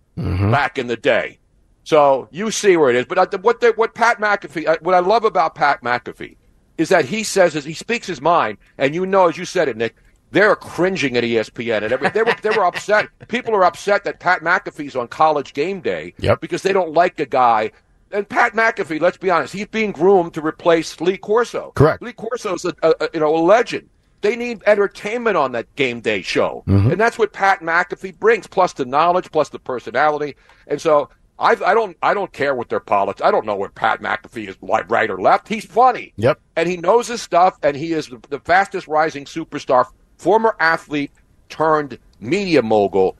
back 0.51 0.77
in 0.77 0.87
the 0.87 0.97
day. 0.97 1.39
So 1.85 2.27
you 2.31 2.51
see 2.51 2.75
where 2.75 2.89
it 2.89 2.97
is. 2.97 3.05
But 3.05 3.17
uh, 3.17 3.37
what 3.39 3.61
the, 3.61 3.71
what 3.71 3.95
Pat 3.95 4.19
McAfee, 4.19 4.67
uh, 4.67 4.77
what 4.81 4.93
I 4.93 4.99
love 4.99 5.23
about 5.23 5.55
Pat 5.55 5.81
McAfee 5.81 6.35
is 6.77 6.89
that 6.89 7.05
he 7.05 7.23
says 7.23 7.55
is 7.55 7.63
he 7.63 7.73
speaks 7.73 8.05
his 8.05 8.21
mind, 8.21 8.57
and 8.77 8.93
you 8.93 9.05
know, 9.05 9.29
as 9.29 9.37
you 9.37 9.45
said 9.45 9.69
it, 9.69 9.77
Nick, 9.77 9.95
they're 10.31 10.55
cringing 10.55 11.17
at 11.17 11.23
ESPN 11.23 11.83
and 11.83 11.91
every, 11.91 12.09
they 12.09 12.23
were 12.23 12.35
they 12.41 12.49
were 12.51 12.65
upset. 12.65 13.07
People 13.27 13.55
are 13.55 13.63
upset 13.63 14.03
that 14.03 14.19
Pat 14.19 14.41
McAfee's 14.41 14.95
on 14.95 15.07
College 15.07 15.53
Game 15.53 15.81
Day 15.81 16.13
Yep. 16.19 16.41
because 16.41 16.61
they 16.63 16.73
don't 16.73 16.93
like 16.93 17.19
a 17.19 17.25
guy. 17.25 17.71
And 18.11 18.27
Pat 18.27 18.53
McAfee, 18.53 18.99
let's 18.99 19.17
be 19.17 19.29
honest, 19.29 19.53
he's 19.53 19.67
being 19.67 19.91
groomed 19.91 20.33
to 20.33 20.41
replace 20.45 20.99
Lee 20.99 21.17
Corso. 21.17 21.71
Correct. 21.75 22.01
Lee 22.01 22.13
Corso's 22.13 22.65
a, 22.65 22.73
a, 22.81 22.93
a 23.01 23.09
you 23.13 23.19
know 23.19 23.35
a 23.35 23.37
legend. 23.43 23.87
They 24.21 24.35
need 24.35 24.61
entertainment 24.65 25.37
on 25.37 25.53
that 25.53 25.73
game 25.75 26.01
day 26.01 26.21
show, 26.21 26.63
Mm-hmm. 26.67 26.91
and 26.91 26.99
that's 26.99 27.17
what 27.17 27.31
Pat 27.33 27.61
McAfee 27.61 28.17
brings, 28.19 28.47
plus 28.47 28.73
the 28.73 28.83
knowledge, 28.85 29.31
plus 29.31 29.49
the 29.49 29.59
personality. 29.59 30.35
And 30.67 30.81
so 30.81 31.09
I, 31.37 31.51
I 31.51 31.73
don't 31.73 31.95
I 32.03 32.13
don't 32.13 32.33
care 32.33 32.53
what 32.53 32.67
their 32.69 32.81
politics. 32.81 33.21
I 33.23 33.31
don't 33.31 33.45
know 33.45 33.55
where 33.55 33.69
Pat 33.69 34.01
McAfee 34.01 34.49
is 34.49 34.57
right 34.61 35.09
or 35.09 35.21
left. 35.21 35.47
He's 35.47 35.63
funny. 35.65 36.11
Yep. 36.17 36.39
And 36.57 36.67
he 36.67 36.75
knows 36.77 37.07
his 37.07 37.21
stuff, 37.21 37.57
and 37.63 37.77
he 37.77 37.93
is 37.93 38.09
the 38.29 38.39
fastest 38.41 38.87
rising 38.89 39.23
superstar, 39.25 39.85
former 40.19 40.55
athlete 40.59 41.11
turned 41.47 41.97
media 42.19 42.61
mogul 42.61 43.17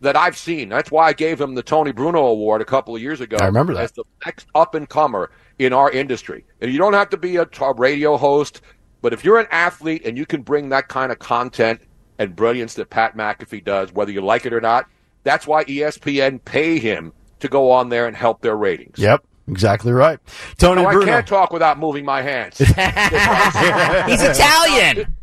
that 0.00 0.16
I've 0.16 0.36
seen. 0.36 0.68
That's 0.68 0.90
why 0.90 1.08
I 1.08 1.12
gave 1.12 1.40
him 1.40 1.54
the 1.54 1.62
Tony 1.62 1.92
Bruno 1.92 2.26
Award 2.26 2.62
a 2.62 2.64
couple 2.64 2.96
of 2.96 3.02
years 3.02 3.20
ago. 3.20 3.36
I 3.40 3.46
remember 3.46 3.74
that. 3.74 3.84
As 3.84 3.92
the 3.92 4.04
next 4.24 4.48
up 4.54 4.74
and 4.74 4.88
comer 4.88 5.30
in 5.58 5.72
our 5.72 5.90
industry. 5.90 6.44
And 6.60 6.72
you 6.72 6.78
don't 6.78 6.94
have 6.94 7.10
to 7.10 7.16
be 7.16 7.36
a, 7.36 7.46
a 7.60 7.74
radio 7.74 8.16
host, 8.16 8.62
but 9.02 9.12
if 9.12 9.24
you're 9.24 9.38
an 9.38 9.48
athlete 9.50 10.02
and 10.04 10.16
you 10.16 10.26
can 10.26 10.42
bring 10.42 10.70
that 10.70 10.88
kind 10.88 11.12
of 11.12 11.18
content 11.18 11.80
and 12.18 12.34
brilliance 12.34 12.74
that 12.74 12.90
Pat 12.90 13.16
McAfee 13.16 13.64
does, 13.64 13.92
whether 13.92 14.10
you 14.10 14.20
like 14.20 14.46
it 14.46 14.52
or 14.52 14.60
not, 14.60 14.86
that's 15.24 15.46
why 15.46 15.64
ESPN 15.64 16.44
pay 16.44 16.78
him 16.78 17.12
to 17.40 17.48
go 17.48 17.70
on 17.70 17.88
there 17.88 18.06
and 18.06 18.16
help 18.16 18.40
their 18.40 18.56
ratings. 18.56 18.98
Yep. 18.98 19.24
Exactly 19.48 19.92
right. 19.92 20.18
Tony 20.58 20.82
No, 20.82 20.88
I 20.88 21.04
can't 21.04 21.26
talk 21.26 21.52
without 21.52 21.78
moving 21.78 22.04
my 22.04 22.20
hands. 22.20 22.58
He's 22.58 22.70
Italian. 22.76 25.14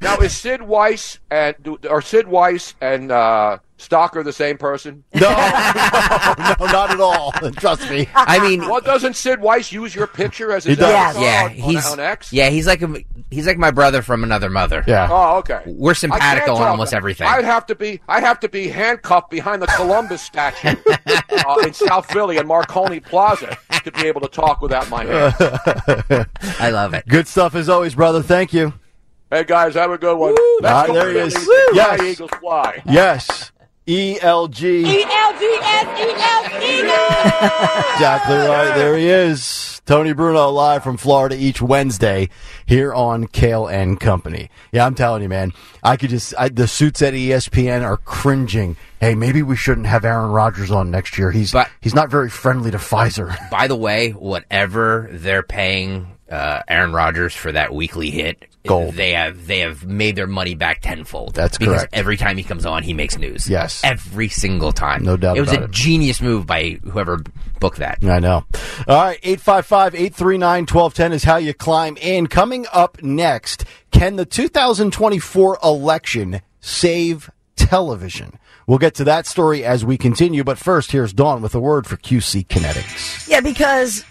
Now 0.00 0.16
is 0.18 0.36
Sid 0.36 0.62
Weiss 0.62 1.18
and 1.30 1.54
are 1.88 2.00
Sid 2.02 2.26
Weiss 2.28 2.74
and 2.80 3.10
uh, 3.12 3.58
Stalker 3.76 4.22
the 4.22 4.32
same 4.32 4.56
person? 4.56 5.04
No, 5.14 5.20
no, 5.20 5.26
no, 6.60 6.66
not 6.72 6.90
at 6.90 7.00
all. 7.00 7.32
Trust 7.52 7.88
me. 7.90 8.08
I 8.14 8.38
mean, 8.38 8.60
Well, 8.68 8.80
doesn't 8.80 9.14
Sid 9.16 9.40
Weiss 9.40 9.70
use 9.72 9.94
your 9.94 10.06
picture 10.06 10.52
as 10.52 10.64
his 10.64 10.76
He 10.78 10.82
does. 10.82 10.94
avatar 11.16 11.22
yeah, 11.22 11.44
on, 11.44 11.50
he's 11.50 11.86
on, 11.86 11.92
on 11.92 12.00
X? 12.00 12.32
yeah, 12.32 12.48
he's 12.48 12.66
like 12.66 12.80
a, 12.82 12.94
he's 13.30 13.46
like 13.46 13.58
my 13.58 13.70
brother 13.70 14.00
from 14.00 14.24
another 14.24 14.48
mother. 14.48 14.82
Yeah. 14.86 15.08
Oh, 15.10 15.36
okay. 15.38 15.60
We're 15.66 15.90
I 15.90 15.94
simpatico 15.94 16.52
on 16.52 16.58
talk. 16.58 16.68
almost 16.70 16.94
everything. 16.94 17.26
I'd 17.28 17.44
have 17.44 17.66
to 17.66 17.74
be 17.74 18.00
I'd 18.08 18.22
have 18.24 18.40
to 18.40 18.48
be 18.48 18.68
handcuffed 18.68 19.30
behind 19.30 19.60
the 19.60 19.66
Columbus 19.66 20.22
statue 20.22 20.74
uh, 21.46 21.56
in 21.66 21.74
South 21.74 22.10
Philly 22.10 22.38
and 22.38 22.48
Marconi 22.48 23.00
Plaza 23.00 23.58
to 23.84 23.92
be 23.92 24.06
able 24.06 24.22
to 24.22 24.28
talk 24.28 24.62
without 24.62 24.88
my 24.88 25.04
hands. 25.04 25.34
I 26.58 26.70
love 26.70 26.94
it. 26.94 27.06
Good 27.08 27.28
stuff 27.28 27.54
as 27.54 27.68
always, 27.68 27.94
brother. 27.94 28.22
Thank 28.22 28.52
you. 28.54 28.72
Hey 29.30 29.42
guys, 29.44 29.74
have 29.74 29.90
a 29.90 29.98
good 29.98 30.16
one. 30.16 30.34
Ah, 30.64 30.86
Let's 30.88 30.92
there 30.92 31.10
he 31.10 31.18
is. 31.18 31.34
Fly, 31.36 31.70
Yes. 31.74 32.02
Eagles 32.02 32.30
fly. 32.40 32.82
Yes. 32.86 33.52
E 33.86 34.18
ELG. 34.20 34.84
Exactly 37.94 38.36
right. 38.36 38.72
There 38.74 38.96
he 38.96 39.08
is. 39.08 39.80
Tony 39.86 40.12
Bruno 40.12 40.48
live 40.50 40.82
from 40.82 40.96
Florida 40.96 41.36
each 41.36 41.62
Wednesday 41.62 42.28
here 42.66 42.92
on 42.92 43.26
Kayal 43.28 43.72
and 43.72 44.00
Company. 44.00 44.50
Yeah, 44.72 44.84
I'm 44.84 44.96
telling 44.96 45.22
you, 45.22 45.28
man. 45.28 45.52
I 45.82 45.96
could 45.96 46.10
just 46.10 46.34
I, 46.36 46.48
the 46.48 46.66
suits 46.66 47.02
at 47.02 47.14
E 47.14 47.28
ESPN 47.28 47.82
are 47.84 47.96
cringing. 47.96 48.76
Hey, 49.00 49.14
maybe 49.14 49.42
we 49.42 49.54
shouldn't 49.56 49.86
have 49.86 50.04
Aaron 50.04 50.30
Rodgers 50.30 50.70
on 50.72 50.90
next 50.90 51.16
year. 51.18 51.30
He's 51.30 51.52
But- 51.52 51.68
he's 51.80 51.94
not 51.94 52.10
very 52.10 52.30
friendly 52.30 52.70
to 52.72 52.78
Pfizer. 52.78 53.36
By 53.50 53.68
the 53.68 53.76
way, 53.76 54.10
whatever 54.10 55.08
they're 55.12 55.44
paying 55.44 56.15
uh, 56.30 56.62
Aaron 56.68 56.92
Rodgers 56.92 57.34
for 57.34 57.52
that 57.52 57.72
weekly 57.74 58.10
hit, 58.10 58.44
Gold. 58.66 58.94
They 58.94 59.12
have 59.12 59.46
they 59.46 59.60
have 59.60 59.86
made 59.86 60.16
their 60.16 60.26
money 60.26 60.56
back 60.56 60.80
tenfold. 60.82 61.34
That's 61.34 61.56
because 61.56 61.76
correct. 61.82 61.94
every 61.94 62.16
time 62.16 62.36
he 62.36 62.42
comes 62.42 62.66
on, 62.66 62.82
he 62.82 62.92
makes 62.94 63.16
news. 63.16 63.48
Yes. 63.48 63.80
every 63.84 64.28
single 64.28 64.72
time. 64.72 65.04
No 65.04 65.16
doubt 65.16 65.36
It 65.36 65.40
was 65.40 65.50
about 65.52 65.62
a 65.62 65.64
it. 65.66 65.70
genius 65.70 66.20
move 66.20 66.46
by 66.48 66.80
whoever 66.82 67.22
booked 67.60 67.78
that. 67.78 68.02
I 68.04 68.18
know. 68.18 68.44
All 68.88 68.96
right, 69.04 69.20
855-839-1210 69.22 71.12
is 71.12 71.24
how 71.24 71.36
you 71.36 71.54
climb 71.54 71.96
in. 71.98 72.26
Coming 72.26 72.66
up 72.72 73.02
next, 73.02 73.64
can 73.90 74.16
the 74.16 74.24
2024 74.26 75.58
election 75.62 76.40
save 76.60 77.30
television? 77.56 78.38
We'll 78.66 78.78
get 78.78 78.94
to 78.96 79.04
that 79.04 79.26
story 79.26 79.64
as 79.64 79.84
we 79.84 79.96
continue, 79.96 80.42
but 80.42 80.58
first, 80.58 80.90
here's 80.90 81.12
Dawn 81.12 81.40
with 81.40 81.54
a 81.54 81.60
word 81.60 81.86
for 81.86 81.96
QC 81.96 82.48
Kinetics. 82.48 83.28
Yeah, 83.28 83.40
because 83.40 84.04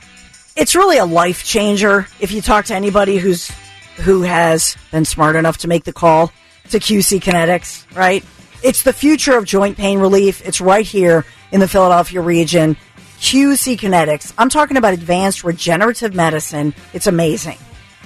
it's 0.56 0.76
really 0.76 0.98
a 0.98 1.06
life 1.06 1.44
changer 1.44 2.08
if 2.20 2.32
you 2.32 2.42
talk 2.42 2.66
to 2.66 2.76
anybody 2.76 3.18
who's 3.18 3.52
who 3.98 4.24
has 4.24 4.76
been 4.92 5.06
smart 5.06 5.36
enough 5.36 5.58
to 5.60 5.68
make 5.68 5.84
the 5.84 5.94
call 5.94 6.32
to 6.70 6.80
QC 6.80 7.22
Kinetics, 7.22 7.86
right? 7.96 8.24
It's 8.64 8.84
the 8.84 8.92
future 8.92 9.38
of 9.38 9.46
joint 9.46 9.78
pain 9.78 10.00
relief. 10.00 10.46
It's 10.46 10.60
right 10.60 10.86
here 10.86 11.26
in 11.52 11.60
the 11.60 11.68
Philadelphia 11.68 12.20
region. 12.20 12.76
QC 13.20 13.78
Kinetics. 13.78 14.34
I'm 14.38 14.50
talking 14.50 14.76
about 14.76 14.94
advanced 14.94 15.44
regenerative 15.46 16.14
medicine. 16.14 16.74
It's 16.94 17.08
amazing. 17.08 17.58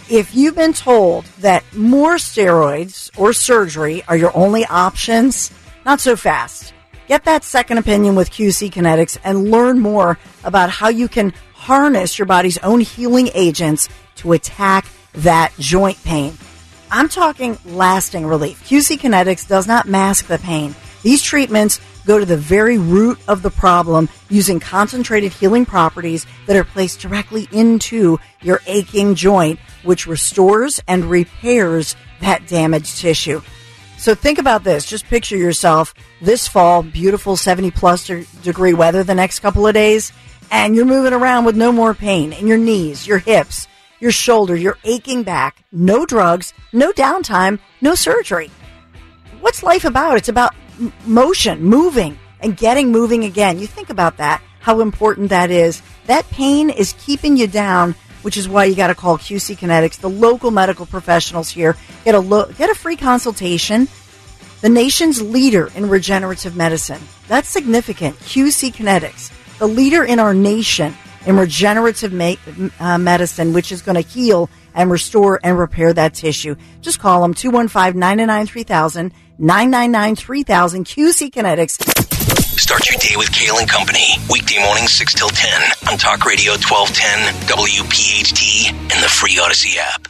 If 0.09 0.35
you've 0.35 0.55
been 0.55 0.73
told 0.73 1.25
that 1.39 1.63
more 1.75 2.15
steroids 2.15 3.09
or 3.17 3.33
surgery 3.33 4.03
are 4.07 4.17
your 4.17 4.35
only 4.35 4.65
options, 4.65 5.51
not 5.85 5.99
so 5.99 6.15
fast. 6.15 6.73
Get 7.07 7.25
that 7.25 7.43
second 7.43 7.79
opinion 7.79 8.15
with 8.15 8.29
QC 8.29 8.71
Kinetics 8.71 9.17
and 9.23 9.49
learn 9.49 9.79
more 9.79 10.19
about 10.43 10.69
how 10.69 10.89
you 10.89 11.07
can 11.07 11.33
harness 11.59 12.17
your 12.17 12.25
body's 12.25 12.57
own 12.59 12.79
healing 12.79 13.29
agents 13.33 13.89
to 14.15 14.31
attack 14.31 14.85
that 15.13 15.53
joint 15.59 16.01
pain. 16.03 16.37
I'm 16.89 17.09
talking 17.09 17.57
lasting 17.65 18.25
relief. 18.25 18.63
QC 18.67 18.97
Kinetics 18.97 19.47
does 19.47 19.67
not 19.67 19.87
mask 19.87 20.27
the 20.27 20.39
pain. 20.39 20.73
These 21.03 21.21
treatments 21.21 21.79
go 22.05 22.17
to 22.17 22.25
the 22.25 22.37
very 22.37 22.77
root 22.77 23.19
of 23.27 23.41
the 23.41 23.51
problem 23.51 24.09
using 24.29 24.59
concentrated 24.59 25.31
healing 25.31 25.65
properties 25.65 26.25
that 26.47 26.55
are 26.55 26.63
placed 26.63 27.01
directly 27.01 27.47
into 27.51 28.17
your 28.41 28.61
aching 28.65 29.13
joint, 29.15 29.59
which 29.83 30.07
restores 30.07 30.81
and 30.87 31.05
repairs 31.05 31.95
that 32.21 32.47
damaged 32.47 32.97
tissue. 32.97 33.41
So 33.97 34.15
think 34.15 34.39
about 34.39 34.63
this. 34.63 34.85
Just 34.85 35.05
picture 35.05 35.37
yourself 35.37 35.93
this 36.21 36.47
fall, 36.47 36.83
beautiful 36.83 37.35
70 37.35 37.71
plus 37.71 38.07
degree 38.41 38.73
weather 38.73 39.03
the 39.03 39.13
next 39.13 39.39
couple 39.39 39.67
of 39.67 39.73
days, 39.73 40.13
and 40.51 40.75
you're 40.75 40.85
moving 40.85 41.13
around 41.13 41.45
with 41.45 41.55
no 41.55 41.71
more 41.71 41.93
pain 41.93 42.33
in 42.33 42.47
your 42.47 42.57
knees, 42.57 43.05
your 43.07 43.19
hips, 43.19 43.67
your 43.99 44.11
shoulder, 44.11 44.55
your 44.55 44.77
aching 44.83 45.23
back, 45.23 45.63
no 45.71 46.05
drugs, 46.05 46.53
no 46.73 46.91
downtime, 46.91 47.59
no 47.81 47.95
surgery. 47.95 48.49
What's 49.41 49.63
life 49.63 49.85
about? 49.85 50.17
It's 50.17 50.29
about 50.29 50.55
motion, 51.05 51.63
moving, 51.63 52.17
and 52.41 52.57
getting 52.57 52.91
moving 52.91 53.23
again. 53.25 53.59
You 53.59 53.67
think 53.67 53.89
about 53.89 54.17
that, 54.17 54.41
how 54.59 54.81
important 54.81 55.29
that 55.29 55.51
is. 55.51 55.81
That 56.05 56.29
pain 56.29 56.69
is 56.69 56.95
keeping 56.99 57.37
you 57.37 57.47
down, 57.47 57.95
which 58.21 58.37
is 58.37 58.49
why 58.49 58.65
you 58.65 58.75
got 58.75 58.87
to 58.87 58.95
call 58.95 59.17
QC 59.17 59.57
Kinetics, 59.57 59.99
the 59.99 60.09
local 60.09 60.51
medical 60.51 60.85
professionals 60.85 61.49
here. 61.49 61.75
Get 62.05 62.15
a 62.15 62.19
lo- 62.19 62.51
get 62.57 62.69
a 62.69 62.75
free 62.75 62.95
consultation. 62.95 63.87
The 64.61 64.69
nation's 64.69 65.21
leader 65.21 65.71
in 65.75 65.87
regenerative 65.87 66.55
medicine. 66.55 67.01
That's 67.29 67.47
significant. 67.47 68.17
QC 68.19 68.73
Kinetics, 68.73 69.31
the 69.59 69.67
leader 69.67 70.03
in 70.03 70.19
our 70.19 70.33
nation 70.33 70.93
in 71.25 71.37
regenerative 71.37 72.11
ma- 72.13 72.35
uh, 72.79 72.97
medicine, 72.97 73.53
which 73.53 73.71
is 73.71 73.81
going 73.81 73.95
to 73.95 74.01
heal 74.01 74.49
and 74.73 74.89
restore 74.89 75.39
and 75.43 75.59
repair 75.59 75.93
that 75.93 76.13
tissue. 76.13 76.55
Just 76.81 76.99
call 76.99 77.21
them 77.21 77.33
215-999-3000, 77.33 79.11
999-3000, 79.39 80.85
QC 80.85 81.31
Kinetics. 81.31 81.99
Start 82.59 82.89
your 82.89 82.99
day 82.99 83.15
with 83.15 83.29
Kayal 83.31 83.59
and 83.59 83.69
Company. 83.69 84.15
Weekday 84.29 84.59
mornings 84.63 84.91
6 84.93 85.13
till 85.13 85.29
10 85.29 85.61
on 85.91 85.97
Talk 85.97 86.25
Radio 86.25 86.51
1210, 86.53 87.47
WPHT, 87.47 88.71
and 88.71 89.03
the 89.03 89.09
free 89.09 89.39
Odyssey 89.41 89.79
app. 89.79 90.09